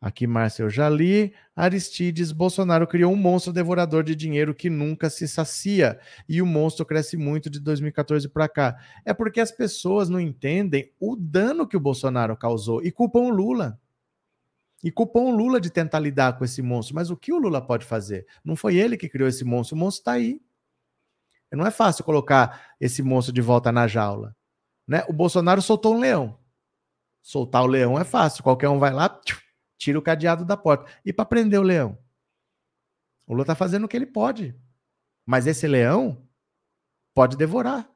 [0.05, 1.33] Aqui, Márcia, eu já li.
[1.57, 5.99] Aristides, Bolsonaro criou um monstro devorador de dinheiro que nunca se sacia.
[6.29, 8.77] E o monstro cresce muito de 2014 para cá.
[9.03, 13.31] É porque as pessoas não entendem o dano que o Bolsonaro causou e culpam o
[13.31, 13.81] Lula.
[14.85, 16.95] E culpam o Lula de tentar lidar com esse monstro.
[16.95, 18.27] Mas o que o Lula pode fazer?
[18.45, 20.43] Não foi ele que criou esse monstro, o monstro está aí.
[21.51, 24.37] Não é fácil colocar esse monstro de volta na jaula.
[24.87, 25.03] Né?
[25.09, 26.39] O Bolsonaro soltou um leão.
[27.23, 28.43] Soltar o leão é fácil.
[28.43, 29.19] Qualquer um vai lá,
[29.79, 30.93] tira o cadeado da porta.
[31.03, 31.97] E para prender o leão?
[33.27, 34.55] O Lula está fazendo o que ele pode.
[35.25, 36.29] Mas esse leão
[37.15, 37.89] pode devorar.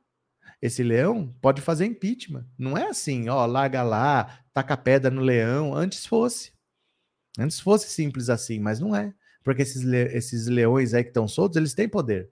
[0.63, 2.47] Esse leão pode fazer impeachment.
[2.57, 5.75] Não é assim, ó, larga lá, taca pedra no leão.
[5.75, 6.57] Antes fosse.
[7.39, 9.15] Antes fosse simples assim, mas não é.
[9.45, 12.31] Porque esses, le esses leões aí que estão soltos, eles têm poder.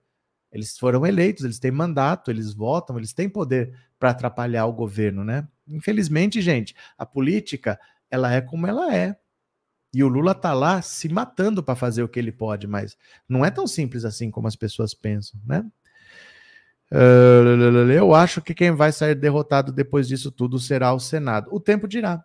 [0.51, 5.23] Eles foram eleitos, eles têm mandato, eles votam, eles têm poder para atrapalhar o governo,
[5.23, 5.47] né?
[5.67, 7.79] Infelizmente, gente, a política,
[8.09, 9.17] ela é como ela é.
[9.93, 12.97] E o Lula tá lá se matando para fazer o que ele pode, mas
[13.27, 15.65] não é tão simples assim como as pessoas pensam, né?
[17.93, 21.49] Eu acho que quem vai sair derrotado depois disso tudo será o Senado.
[21.51, 22.23] O tempo dirá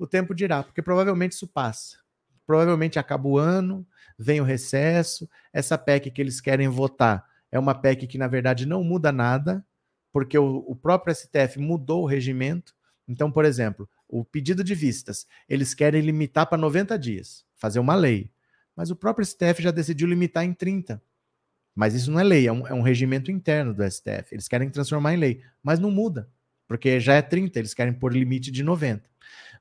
[0.00, 1.98] o tempo dirá, porque provavelmente isso passa.
[2.46, 3.86] Provavelmente acaba o ano,
[4.18, 8.64] vem o recesso, essa PEC que eles querem votar é uma PEC que, na verdade,
[8.64, 9.64] não muda nada,
[10.12, 12.74] porque o, o próprio STF mudou o regimento.
[13.08, 17.94] Então, por exemplo, o pedido de vistas, eles querem limitar para 90 dias, fazer uma
[17.94, 18.30] lei.
[18.74, 21.02] Mas o próprio STF já decidiu limitar em 30.
[21.74, 24.32] Mas isso não é lei, é um, é um regimento interno do STF.
[24.32, 26.30] Eles querem transformar em lei, mas não muda,
[26.66, 29.09] porque já é 30, eles querem pôr limite de 90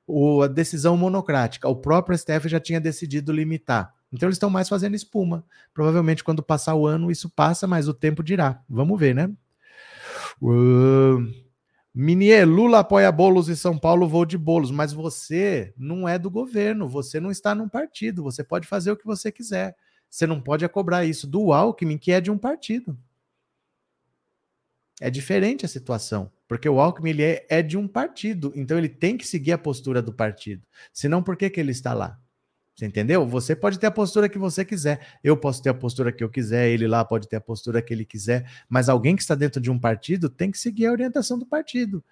[0.10, 1.70] o, a decisão monocrática.
[1.70, 3.94] O próprio STF já tinha decidido limitar.
[4.12, 5.46] Então eles estão mais fazendo espuma.
[5.72, 8.62] Provavelmente quando passar o ano isso passa, mas o tempo dirá.
[8.68, 9.30] Vamos ver, né?
[10.42, 11.32] Uh,
[11.94, 14.72] Minier, Lula apoia bolos em São Paulo, vou de bolos.
[14.72, 18.98] Mas você não é do governo, você não está num partido, você pode fazer o
[18.98, 19.76] que você quiser.
[20.10, 22.98] Você não pode cobrar isso do Alckmin, que é de um partido.
[25.00, 28.90] É diferente a situação, porque o Alckmin ele é, é, de um partido, então ele
[28.90, 30.66] tem que seguir a postura do partido.
[30.92, 32.20] Senão, por que, que ele está lá?
[32.76, 33.24] Você entendeu?
[33.28, 36.30] Você pode ter a postura que você quiser, eu posso ter a postura que eu
[36.30, 39.62] quiser, ele lá pode ter a postura que ele quiser, mas alguém que está dentro
[39.62, 42.04] de um partido tem que seguir a orientação do partido.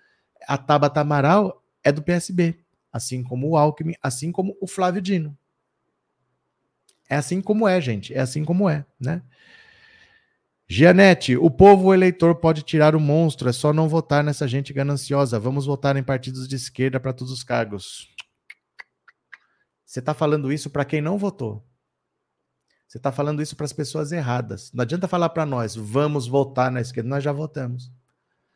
[0.48, 2.60] A Tabata Amaral é do PSB,
[2.94, 5.36] assim como o Alckmin, assim como o Flávio Dino.
[7.10, 9.24] É assim como é, gente, é assim como é, né?
[10.70, 15.40] Gianete, o povo eleitor pode tirar o monstro, é só não votar nessa gente gananciosa.
[15.40, 18.10] Vamos votar em partidos de esquerda para todos os cargos.
[19.86, 21.66] Você está falando isso para quem não votou.
[22.86, 24.70] Você está falando isso para as pessoas erradas.
[24.74, 27.10] Não adianta falar para nós, vamos votar na esquerda.
[27.10, 27.90] Nós já votamos.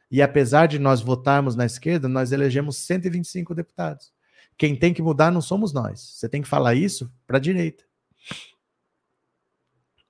[0.09, 4.13] E apesar de nós votarmos na esquerda, nós elegemos 125 deputados.
[4.57, 6.01] Quem tem que mudar não somos nós.
[6.01, 7.85] Você tem que falar isso para a direita.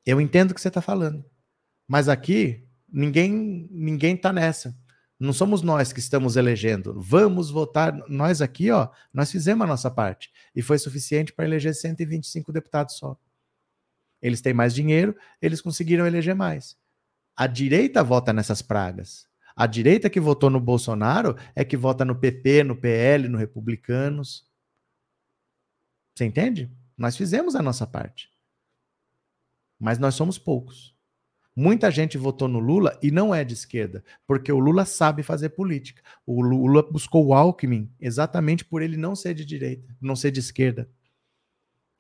[0.03, 1.23] Eu entendo o que você está falando.
[1.91, 4.73] Mas aqui ninguém ninguém está nessa.
[5.19, 6.97] Não somos nós que estamos elegendo.
[6.97, 7.93] Vamos votar.
[8.07, 12.95] Nós aqui, ó, nós fizemos a nossa parte e foi suficiente para eleger 125 deputados
[12.95, 13.19] só.
[14.21, 16.77] Eles têm mais dinheiro, eles conseguiram eleger mais.
[17.35, 19.27] A direita vota nessas pragas.
[19.53, 24.49] A direita que votou no Bolsonaro é que vota no PP, no PL, no Republicanos.
[26.15, 26.71] Você entende?
[26.97, 28.31] Nós fizemos a nossa parte.
[29.77, 30.95] Mas nós somos poucos.
[31.55, 35.49] Muita gente votou no Lula e não é de esquerda, porque o Lula sabe fazer
[35.49, 36.01] política.
[36.25, 40.39] O Lula buscou o Alckmin exatamente por ele não ser de direita, não ser de
[40.39, 40.89] esquerda.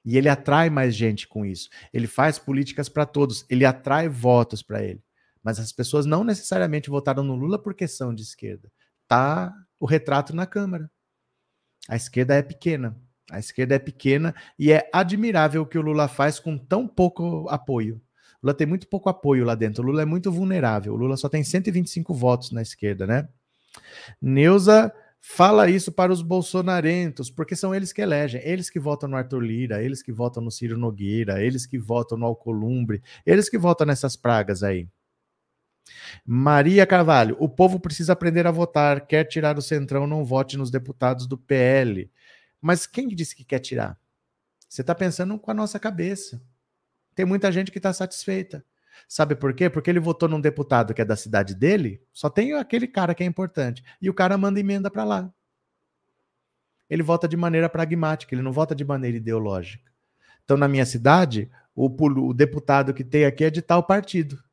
[0.05, 1.69] E ele atrai mais gente com isso.
[1.93, 5.03] Ele faz políticas para todos, ele atrai votos para ele.
[5.43, 8.71] Mas as pessoas não necessariamente votaram no Lula porque são de esquerda.
[9.07, 10.89] Tá o retrato na Câmara.
[11.89, 12.95] A esquerda é pequena.
[13.29, 17.47] A esquerda é pequena e é admirável o que o Lula faz com tão pouco
[17.49, 18.01] apoio.
[18.41, 19.83] Lula tem muito pouco apoio lá dentro.
[19.83, 20.93] O Lula é muito vulnerável.
[20.93, 23.29] O Lula só tem 125 votos na esquerda, né?
[24.21, 29.15] Neuza fala isso para os bolsonarentos, porque são eles que elegem, eles que votam no
[29.15, 33.57] Arthur Lira, eles que votam no Ciro Nogueira, eles que votam no Alcolumbre, eles que
[33.57, 34.87] votam nessas pragas aí.
[36.25, 40.71] Maria Carvalho, o povo precisa aprender a votar, quer tirar o Centrão, não vote nos
[40.71, 42.09] deputados do PL.
[42.59, 43.99] Mas quem disse que quer tirar?
[44.67, 46.41] Você está pensando com a nossa cabeça.
[47.21, 48.65] Tem muita gente que está satisfeita.
[49.07, 49.69] Sabe por quê?
[49.69, 53.21] Porque ele votou num deputado que é da cidade dele, só tem aquele cara que
[53.21, 53.83] é importante.
[54.01, 55.31] E o cara manda emenda para lá.
[56.89, 59.91] Ele vota de maneira pragmática, ele não vota de maneira ideológica.
[60.43, 64.43] Então, na minha cidade, o, o deputado que tem aqui é de tal partido.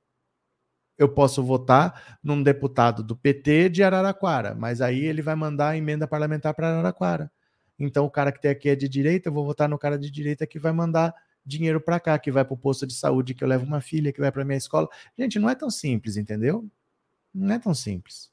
[0.99, 5.77] Eu posso votar num deputado do PT de Araraquara, mas aí ele vai mandar a
[5.79, 7.33] emenda parlamentar para Araraquara.
[7.79, 10.11] Então, o cara que tem aqui é de direita, eu vou votar no cara de
[10.11, 11.15] direita que vai mandar
[11.45, 14.13] dinheiro para cá, que vai para o posto de saúde, que eu levo uma filha,
[14.13, 14.89] que vai para minha escola.
[15.19, 16.69] Gente, não é tão simples, entendeu?
[17.35, 18.31] Não é tão simples.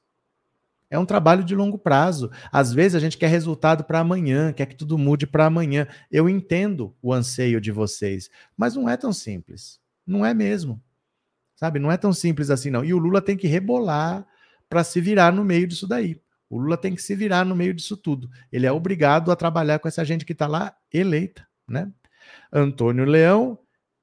[0.88, 2.30] É um trabalho de longo prazo.
[2.52, 5.86] Às vezes a gente quer resultado para amanhã, quer que tudo mude para amanhã.
[6.10, 9.80] Eu entendo o anseio de vocês, mas não é tão simples.
[10.06, 10.80] Não é mesmo.
[11.56, 11.78] Sabe?
[11.78, 12.84] Não é tão simples assim, não.
[12.84, 14.26] E o Lula tem que rebolar
[14.68, 16.20] para se virar no meio disso daí.
[16.48, 18.30] O Lula tem que se virar no meio disso tudo.
[18.52, 21.90] Ele é obrigado a trabalhar com essa gente que está lá eleita, né?
[22.52, 23.58] Antônio Leão,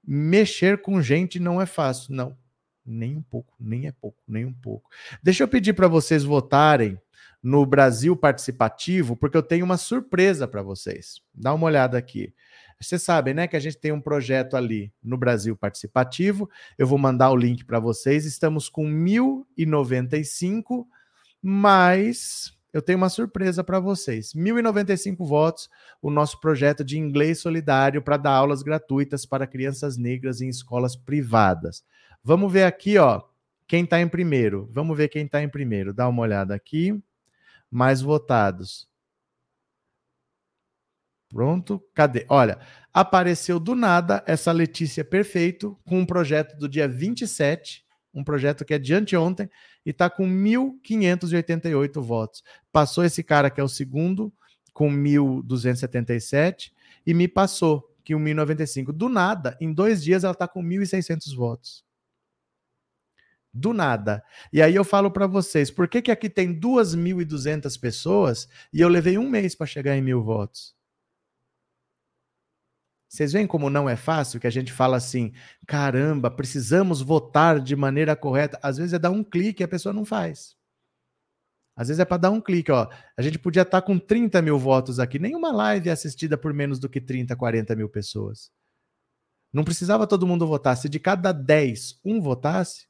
[0.06, 2.14] mexer com gente não é fácil.
[2.14, 2.38] Não,
[2.86, 4.90] nem um pouco, nem é pouco, nem um pouco.
[5.22, 7.00] Deixa eu pedir para vocês votarem
[7.42, 11.22] no Brasil Participativo, porque eu tenho uma surpresa para vocês.
[11.34, 12.34] Dá uma olhada aqui.
[12.80, 16.50] Vocês sabem, né, que a gente tem um projeto ali no Brasil Participativo.
[16.78, 18.26] Eu vou mandar o link para vocês.
[18.26, 20.88] Estamos com 1095,
[21.42, 24.34] mas eu tenho uma surpresa para vocês.
[24.34, 25.70] 1.095 votos,
[26.02, 30.96] o nosso projeto de inglês solidário para dar aulas gratuitas para crianças negras em escolas
[30.96, 31.86] privadas.
[32.24, 33.22] Vamos ver aqui, ó,
[33.68, 34.68] quem está em primeiro.
[34.72, 35.94] Vamos ver quem está em primeiro.
[35.94, 37.00] Dá uma olhada aqui.
[37.70, 38.90] Mais votados.
[41.30, 42.26] Pronto, cadê?
[42.30, 42.60] Olha,
[42.94, 48.74] apareceu do nada essa Letícia Perfeito com um projeto do dia 27, um projeto que
[48.74, 49.50] é de anteontem,
[49.86, 52.44] e está com 1.588 votos.
[52.72, 54.32] Passou esse cara que é o segundo,
[54.74, 56.72] com 1.277,
[57.06, 58.92] e me passou, que 1.095.
[58.92, 61.84] Do nada, em dois dias, ela está com 1.600 votos.
[63.54, 64.24] Do nada.
[64.52, 68.90] E aí eu falo para vocês, por que, que aqui tem 2.200 pessoas e eu
[68.90, 70.76] levei um mês para chegar em mil votos?
[73.14, 75.32] Vocês veem como não é fácil que a gente fala assim,
[75.68, 78.60] caramba, precisamos votar de maneira correta.
[78.60, 80.56] Às vezes é dar um clique e a pessoa não faz.
[81.76, 82.90] Às vezes é para dar um clique, ó.
[83.16, 85.20] A gente podia estar tá com 30 mil votos aqui.
[85.20, 88.52] Nenhuma live é assistida por menos do que 30, 40 mil pessoas.
[89.54, 90.76] Não precisava todo mundo votar.
[90.76, 92.88] Se de cada 10 um votasse,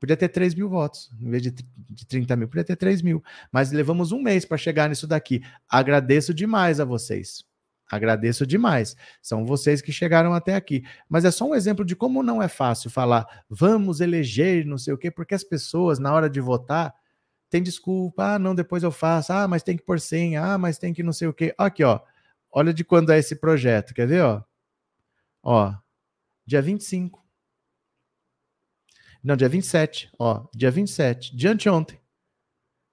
[0.00, 1.10] podia ter 3 mil votos.
[1.20, 3.22] Em vez de, de 30 mil, podia ter 3 mil.
[3.52, 5.42] Mas levamos um mês para chegar nisso daqui.
[5.68, 7.49] Agradeço demais a vocês.
[7.90, 8.96] Agradeço demais.
[9.20, 10.84] São vocês que chegaram até aqui.
[11.08, 14.94] Mas é só um exemplo de como não é fácil falar, vamos eleger, não sei
[14.94, 16.94] o quê, porque as pessoas, na hora de votar,
[17.50, 18.34] têm desculpa.
[18.34, 19.32] Ah, não, depois eu faço.
[19.32, 20.42] Ah, mas tem que pôr senha.
[20.42, 21.52] Ah, mas tem que não sei o quê.
[21.58, 22.00] Aqui, ó.
[22.52, 23.92] Olha de quando é esse projeto.
[23.92, 24.42] Quer ver, ó?
[25.42, 25.74] Ó,
[26.46, 27.20] dia 25.
[29.22, 30.10] Não, dia 27.
[30.18, 31.36] Ó, dia 27.
[31.36, 32.00] De anteontem.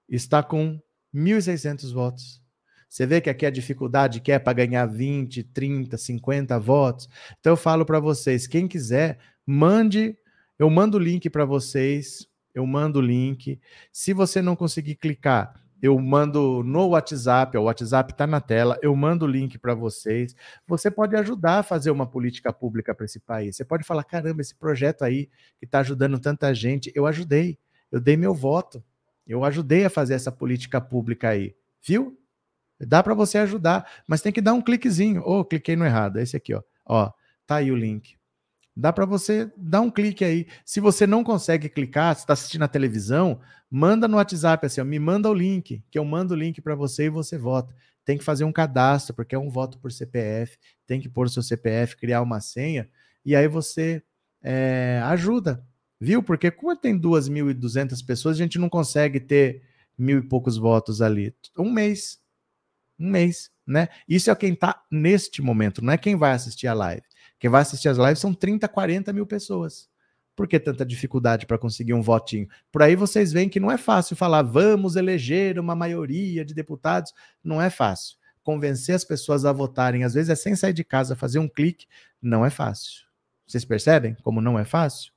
[0.08, 0.80] Está com
[1.14, 2.42] 1.600 votos.
[2.88, 7.08] Você vê que aqui a dificuldade que é para ganhar 20, 30, 50 votos.
[7.38, 10.16] Então eu falo para vocês, quem quiser, mande,
[10.58, 13.60] eu mando o link para vocês, eu mando o link.
[13.92, 18.94] Se você não conseguir clicar, eu mando no WhatsApp, o WhatsApp está na tela, eu
[18.96, 20.34] mando o link para vocês.
[20.66, 23.56] Você pode ajudar a fazer uma política pública para esse país.
[23.56, 25.26] Você pode falar: caramba, esse projeto aí
[25.58, 27.58] que está ajudando tanta gente, eu ajudei,
[27.92, 28.82] eu dei meu voto,
[29.26, 32.17] eu ajudei a fazer essa política pública aí, viu?
[32.80, 35.22] Dá para você ajudar, mas tem que dar um cliquezinho.
[35.24, 36.18] Oh, cliquei no errado.
[36.18, 36.62] É esse aqui, ó.
[36.86, 37.10] Ó,
[37.46, 38.16] tá aí o link.
[38.76, 40.46] Dá para você dar um clique aí.
[40.64, 44.84] Se você não consegue clicar, se está assistindo a televisão, manda no WhatsApp assim, ó,
[44.84, 47.74] me manda o link, que eu mando o link para você e você vota.
[48.04, 50.56] Tem que fazer um cadastro, porque é um voto por CPF,
[50.86, 52.88] tem que pôr o seu CPF, criar uma senha,
[53.24, 54.00] e aí você
[54.42, 55.62] é, ajuda,
[56.00, 56.22] viu?
[56.22, 59.62] Porque como tem 2.200 pessoas, a gente não consegue ter
[59.98, 61.34] mil e poucos votos ali.
[61.58, 62.20] Um mês,
[62.98, 63.88] Um mês, né?
[64.08, 67.02] Isso é quem está neste momento, não é quem vai assistir a live.
[67.38, 69.88] Quem vai assistir as lives são 30, 40 mil pessoas.
[70.34, 72.48] Por que tanta dificuldade para conseguir um votinho?
[72.70, 77.12] Por aí vocês veem que não é fácil falar, vamos eleger uma maioria de deputados.
[77.42, 78.16] Não é fácil.
[78.42, 81.86] Convencer as pessoas a votarem, às vezes é sem sair de casa, fazer um clique,
[82.22, 83.04] não é fácil.
[83.46, 85.12] Vocês percebem como não é fácil?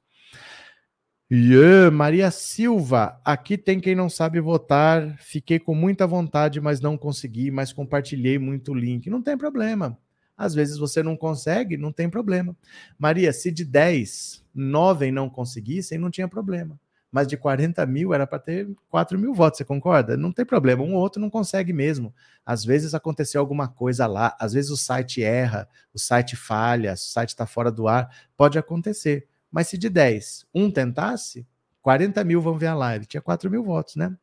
[1.34, 5.15] Yeah, Maria Silva, aqui tem quem não sabe votar.
[5.17, 9.09] Fiquei com muita vontade, mas não consegui, mas compartilhei muito o link.
[9.09, 9.97] Não tem problema.
[10.38, 12.53] Às vezes você não consegue, não tem problema.
[12.99, 16.77] Maria, se de 10, 9 não conseguissem, não tinha problema.
[17.09, 20.17] Mas de 40 mil era para ter 4 mil votos, você concorda?
[20.17, 22.13] Não tem problema, um ou outro não consegue mesmo.
[22.45, 26.97] Às vezes aconteceu alguma coisa lá, às vezes o site erra, o site falha, o
[26.97, 29.29] site está fora do ar, pode acontecer.
[29.52, 31.45] Mas se de 10, um tentasse,
[31.82, 33.06] 40 mil vão ver a live.
[33.06, 34.16] Tinha 4 mil votos, né?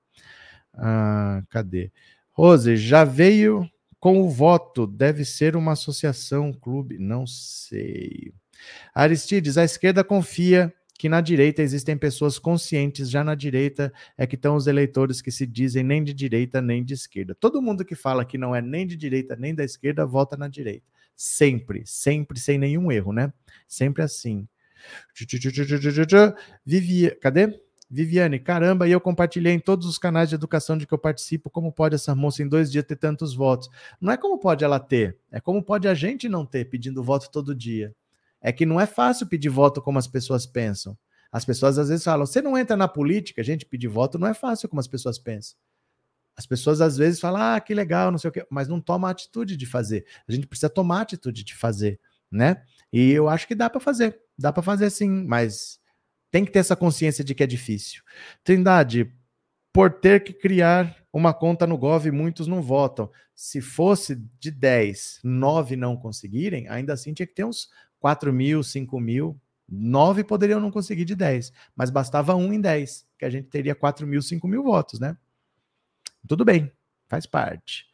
[0.74, 1.92] Ah, cadê?
[2.32, 3.68] Rose, já veio
[4.00, 8.32] com o voto, deve ser uma associação, um clube, não sei.
[8.94, 14.34] Aristides, a esquerda confia que na direita existem pessoas conscientes, já na direita é que
[14.34, 17.36] estão os eleitores que se dizem nem de direita nem de esquerda.
[17.36, 20.48] Todo mundo que fala que não é nem de direita nem da esquerda vota na
[20.48, 20.84] direita.
[21.14, 23.32] Sempre, sempre, sem nenhum erro, né?
[23.66, 24.48] Sempre assim.
[26.64, 27.60] Vivia, cadê?
[27.90, 31.48] Viviane, caramba, e eu compartilhei em todos os canais de educação de que eu participo.
[31.48, 33.70] Como pode essa moça em dois dias ter tantos votos?
[33.98, 37.30] Não é como pode ela ter, é como pode a gente não ter pedindo voto
[37.30, 37.94] todo dia.
[38.42, 40.96] É que não é fácil pedir voto como as pessoas pensam.
[41.32, 44.34] As pessoas às vezes falam: você não entra na política, gente pedir voto não é
[44.34, 45.58] fácil como as pessoas pensam.
[46.36, 49.08] As pessoas às vezes falam: ah, que legal, não sei o quê, mas não toma
[49.08, 50.06] a atitude de fazer.
[50.28, 51.98] A gente precisa tomar a atitude de fazer,
[52.30, 52.62] né?
[52.92, 55.80] E eu acho que dá para fazer, dá para fazer sim, mas
[56.30, 58.02] tem que ter essa consciência de que é difícil.
[58.44, 59.12] Trindade,
[59.72, 63.10] por ter que criar uma conta no Gov, muitos não votam.
[63.34, 67.68] Se fosse de 10, 9 não conseguirem, ainda assim tinha que ter uns
[67.98, 69.40] 4 mil, 5 mil.
[69.68, 73.74] 9 poderiam não conseguir de 10, mas bastava um em 10, que a gente teria
[73.74, 75.16] 4 mil, 5 mil votos, né?
[76.26, 76.72] Tudo bem,
[77.06, 77.86] faz parte.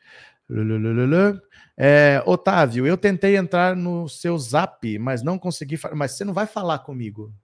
[1.76, 5.78] É, Otávio, eu tentei entrar no seu zap, mas não consegui.
[5.94, 7.34] Mas você não vai falar comigo.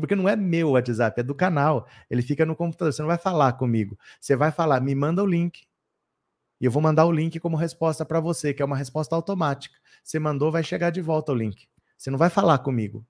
[0.00, 1.86] Porque não é meu WhatsApp, é do canal.
[2.10, 2.92] Ele fica no computador.
[2.92, 3.98] Você não vai falar comigo.
[4.20, 5.66] Você vai falar, me manda o link.
[6.60, 9.76] E eu vou mandar o link como resposta para você, que é uma resposta automática.
[10.02, 11.68] Você mandou, vai chegar de volta o link.
[11.96, 13.06] Você não vai falar comigo.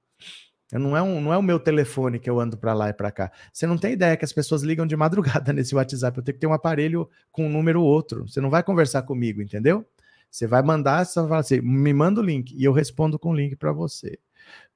[0.73, 3.11] Não é, um, não é o meu telefone que eu ando para lá e para
[3.11, 3.33] cá.
[3.51, 6.19] Você não tem ideia que as pessoas ligam de madrugada nesse WhatsApp.
[6.19, 8.29] Eu tenho que ter um aparelho com um número outro.
[8.29, 9.87] Você não vai conversar comigo, entendeu?
[10.31, 13.31] Você vai mandar, você vai falar assim, me manda o link e eu respondo com
[13.31, 14.19] o link para você.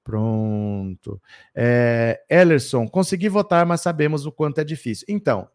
[0.03, 1.21] Pronto.
[1.55, 5.07] É, Ellerson, consegui votar, mas sabemos o quanto é difícil.
[5.09, 5.49] Então,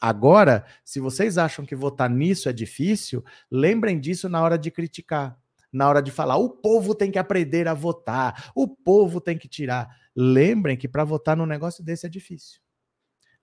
[0.00, 5.38] agora, se vocês acham que votar nisso é difícil, lembrem disso na hora de criticar,
[5.74, 9.48] na hora de falar, o povo tem que aprender a votar, o povo tem que
[9.48, 9.88] tirar.
[10.14, 12.60] Lembrem que para votar num negócio desse é difícil.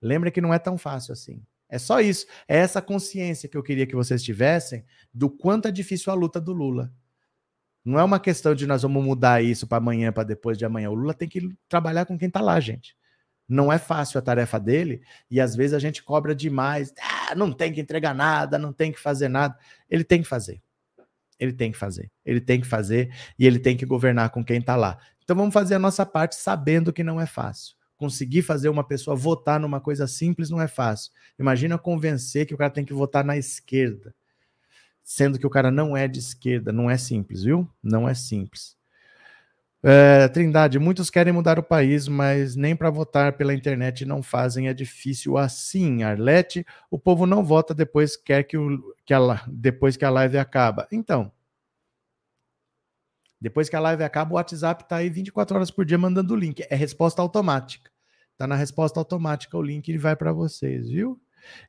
[0.00, 1.44] Lembrem que não é tão fácil assim.
[1.68, 2.26] É só isso.
[2.48, 6.40] É essa consciência que eu queria que vocês tivessem do quanto é difícil a luta
[6.40, 6.90] do Lula.
[7.84, 10.88] Não é uma questão de nós vamos mudar isso para amanhã, para depois de amanhã.
[10.88, 12.96] O Lula tem que trabalhar com quem está lá, gente.
[13.46, 16.94] Não é fácil a tarefa dele e às vezes a gente cobra demais.
[16.98, 19.58] Ah, não tem que entregar nada, não tem que fazer nada.
[19.90, 20.62] Ele tem que fazer.
[21.38, 22.10] Ele tem que fazer.
[22.24, 24.98] Ele tem que fazer e ele tem que governar com quem está lá.
[25.22, 27.74] Então vamos fazer a nossa parte sabendo que não é fácil.
[27.96, 31.12] Conseguir fazer uma pessoa votar numa coisa simples não é fácil.
[31.38, 34.14] Imagina convencer que o cara tem que votar na esquerda
[35.04, 37.68] sendo que o cara não é de esquerda, não é simples, viu?
[37.82, 38.76] Não é simples.
[39.84, 44.68] É, Trindade, muitos querem mudar o país, mas nem para votar pela internet não fazem,
[44.68, 46.04] é difícil assim.
[46.04, 50.38] Arlete, o povo não vota depois quer que, o, que a, depois que a live
[50.38, 50.86] acaba.
[50.92, 51.32] Então,
[53.40, 56.36] depois que a live acaba, o WhatsApp está aí 24 horas por dia mandando o
[56.36, 56.64] link.
[56.70, 57.90] É resposta automática.
[58.30, 61.20] Está na resposta automática o link e vai para vocês, viu?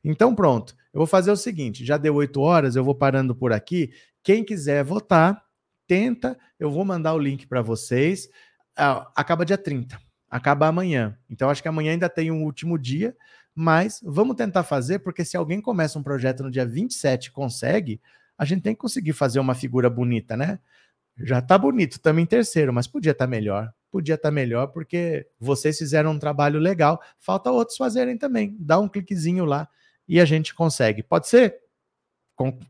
[0.04, 0.76] Então, pronto.
[0.92, 3.90] Eu vou fazer o seguinte: já deu oito horas, eu vou parando por aqui.
[4.22, 5.43] Quem quiser votar,
[5.86, 6.38] tenta.
[6.58, 8.28] Eu vou mandar o link para vocês.
[8.76, 9.98] Ah, acaba dia 30,
[10.30, 11.16] acaba amanhã.
[11.28, 13.16] Então, acho que amanhã ainda tem um último dia,
[13.54, 18.00] mas vamos tentar fazer, porque se alguém começa um projeto no dia 27 e consegue,
[18.36, 20.58] a gente tem que conseguir fazer uma figura bonita, né?
[21.16, 24.66] Já tá bonito, estamos em terceiro, mas podia estar tá melhor podia estar tá melhor,
[24.72, 28.56] porque vocês fizeram um trabalho legal, falta outros fazerem também.
[28.58, 29.68] Dá um cliquezinho lá
[30.08, 31.00] e a gente consegue.
[31.00, 31.60] Pode ser?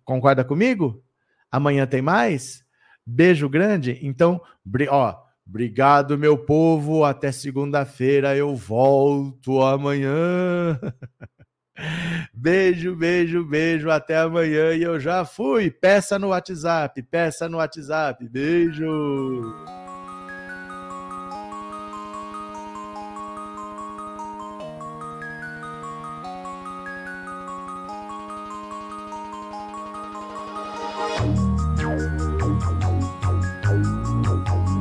[0.04, 1.02] concorda comigo?
[1.50, 2.62] Amanhã tem mais?
[3.06, 3.98] Beijo grande.
[4.02, 4.40] Então,
[4.88, 7.04] ó, obrigado, meu povo.
[7.04, 10.78] Até segunda-feira eu volto amanhã.
[12.32, 13.90] Beijo, beijo, beijo.
[13.90, 14.72] Até amanhã.
[14.74, 15.70] E eu já fui.
[15.70, 18.28] Peça no WhatsApp, peça no WhatsApp.
[18.28, 18.84] Beijo.